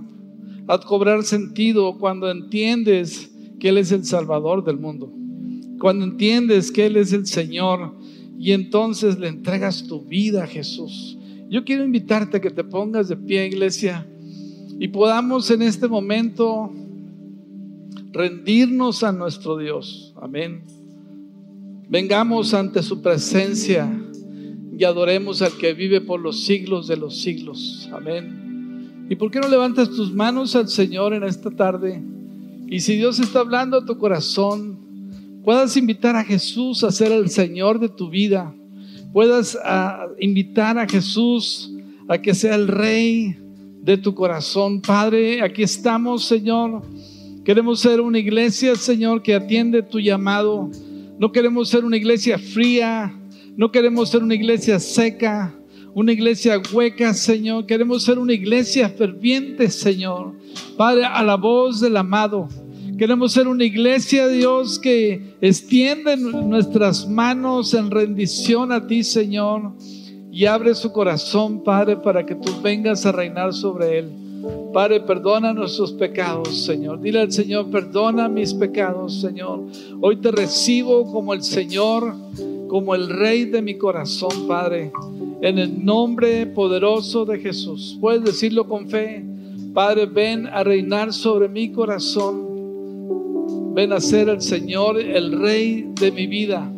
a 0.66 0.78
cobrar 0.80 1.22
sentido 1.22 1.98
cuando 1.98 2.30
entiendes 2.30 3.30
que 3.58 3.68
Él 3.68 3.78
es 3.78 3.92
el 3.92 4.04
Salvador 4.04 4.64
del 4.64 4.78
mundo. 4.78 5.12
Cuando 5.78 6.04
entiendes 6.04 6.70
que 6.70 6.86
Él 6.86 6.96
es 6.96 7.12
el 7.12 7.26
Señor 7.26 7.96
y 8.38 8.52
entonces 8.52 9.18
le 9.18 9.28
entregas 9.28 9.86
tu 9.86 10.02
vida 10.02 10.44
a 10.44 10.46
Jesús. 10.46 11.16
Yo 11.48 11.64
quiero 11.64 11.84
invitarte 11.84 12.38
a 12.38 12.40
que 12.40 12.50
te 12.50 12.64
pongas 12.64 13.08
de 13.08 13.16
pie, 13.16 13.46
iglesia, 13.46 14.06
y 14.80 14.88
podamos 14.88 15.50
en 15.50 15.60
este 15.60 15.86
momento 15.88 16.72
rendirnos 18.12 19.02
a 19.02 19.12
nuestro 19.12 19.58
Dios. 19.58 20.14
Amén. 20.22 20.62
Vengamos 21.90 22.54
ante 22.54 22.82
su 22.82 23.02
presencia 23.02 23.92
y 24.78 24.82
adoremos 24.84 25.42
al 25.42 25.52
que 25.58 25.74
vive 25.74 26.00
por 26.00 26.18
los 26.18 26.44
siglos 26.44 26.88
de 26.88 26.96
los 26.96 27.20
siglos. 27.20 27.90
Amén. 27.92 29.06
¿Y 29.10 29.16
por 29.16 29.30
qué 29.30 29.38
no 29.40 29.48
levantas 29.48 29.90
tus 29.90 30.14
manos 30.14 30.56
al 30.56 30.68
Señor 30.68 31.12
en 31.12 31.24
esta 31.24 31.50
tarde? 31.50 32.02
Y 32.66 32.80
si 32.80 32.96
Dios 32.96 33.18
está 33.20 33.40
hablando 33.40 33.76
a 33.76 33.84
tu 33.84 33.98
corazón, 33.98 34.78
puedas 35.44 35.76
invitar 35.76 36.16
a 36.16 36.24
Jesús 36.24 36.84
a 36.84 36.90
ser 36.90 37.12
el 37.12 37.28
Señor 37.28 37.80
de 37.80 37.90
tu 37.90 38.08
vida. 38.08 38.54
Puedas 39.12 39.58
ah, 39.62 40.06
invitar 40.18 40.78
a 40.78 40.88
Jesús 40.88 41.70
a 42.08 42.16
que 42.16 42.32
sea 42.32 42.54
el 42.54 42.66
Rey 42.66 43.36
de 43.82 43.96
tu 43.96 44.14
corazón. 44.14 44.80
Padre, 44.80 45.42
aquí 45.42 45.62
estamos, 45.62 46.24
Señor. 46.24 46.82
Queremos 47.44 47.80
ser 47.80 48.00
una 48.00 48.18
iglesia, 48.18 48.76
Señor, 48.76 49.22
que 49.22 49.34
atiende 49.34 49.82
tu 49.82 49.98
llamado 49.98 50.70
no 51.20 51.30
queremos 51.32 51.68
ser 51.68 51.84
una 51.84 51.98
iglesia 51.98 52.38
fría, 52.38 53.14
no 53.54 53.70
queremos 53.70 54.08
ser 54.08 54.22
una 54.22 54.34
iglesia 54.34 54.80
seca, 54.80 55.54
una 55.92 56.12
iglesia 56.12 56.58
hueca, 56.72 57.12
Señor. 57.12 57.66
Queremos 57.66 58.04
ser 58.04 58.18
una 58.18 58.32
iglesia 58.32 58.88
ferviente, 58.88 59.68
Señor. 59.68 60.32
Padre, 60.78 61.04
a 61.04 61.22
la 61.22 61.36
voz 61.36 61.82
del 61.82 61.98
amado. 61.98 62.48
Queremos 62.96 63.32
ser 63.34 63.48
una 63.48 63.64
iglesia, 63.64 64.28
Dios, 64.28 64.78
que 64.78 65.36
extiende 65.42 66.16
nuestras 66.16 67.06
manos 67.06 67.74
en 67.74 67.90
rendición 67.90 68.72
a 68.72 68.86
ti, 68.86 69.04
Señor, 69.04 69.72
y 70.32 70.46
abre 70.46 70.74
su 70.74 70.92
corazón, 70.92 71.62
Padre, 71.62 71.96
para 71.96 72.24
que 72.24 72.34
tú 72.34 72.50
vengas 72.62 73.04
a 73.04 73.12
reinar 73.12 73.52
sobre 73.52 73.98
él. 73.98 74.10
Padre, 74.72 75.00
perdona 75.00 75.52
nuestros 75.52 75.92
pecados, 75.92 76.64
Señor. 76.64 77.00
Dile 77.00 77.20
al 77.20 77.32
Señor, 77.32 77.70
perdona 77.70 78.28
mis 78.28 78.54
pecados, 78.54 79.20
Señor. 79.20 79.64
Hoy 80.00 80.16
te 80.16 80.30
recibo 80.30 81.10
como 81.10 81.34
el 81.34 81.42
Señor, 81.42 82.14
como 82.68 82.94
el 82.94 83.08
Rey 83.08 83.46
de 83.46 83.60
mi 83.60 83.76
corazón, 83.76 84.46
Padre. 84.46 84.92
En 85.42 85.58
el 85.58 85.84
nombre 85.84 86.46
poderoso 86.46 87.24
de 87.24 87.38
Jesús. 87.38 87.98
Puedes 88.00 88.24
decirlo 88.24 88.68
con 88.68 88.88
fe. 88.88 89.24
Padre, 89.74 90.06
ven 90.06 90.46
a 90.46 90.62
reinar 90.62 91.12
sobre 91.12 91.48
mi 91.48 91.72
corazón. 91.72 93.74
Ven 93.74 93.92
a 93.92 94.00
ser 94.00 94.28
el 94.28 94.40
Señor, 94.40 95.00
el 95.00 95.40
Rey 95.40 95.90
de 96.00 96.12
mi 96.12 96.26
vida. 96.26 96.70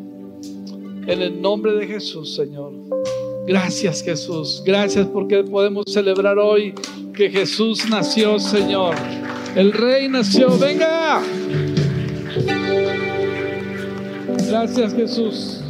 En 1.06 1.20
el 1.20 1.40
nombre 1.40 1.72
de 1.72 1.86
Jesús, 1.86 2.34
Señor. 2.34 2.72
Gracias 3.46 4.02
Jesús. 4.02 4.62
Gracias 4.64 5.06
porque 5.06 5.42
podemos 5.42 5.84
celebrar 5.88 6.38
hoy 6.38 6.74
que 7.14 7.28
Jesús 7.30 7.88
nació, 7.88 8.38
Señor. 8.38 8.94
El 9.54 9.72
Rey 9.72 10.08
nació. 10.08 10.56
Venga. 10.58 11.20
Gracias 14.48 14.94
Jesús. 14.94 15.61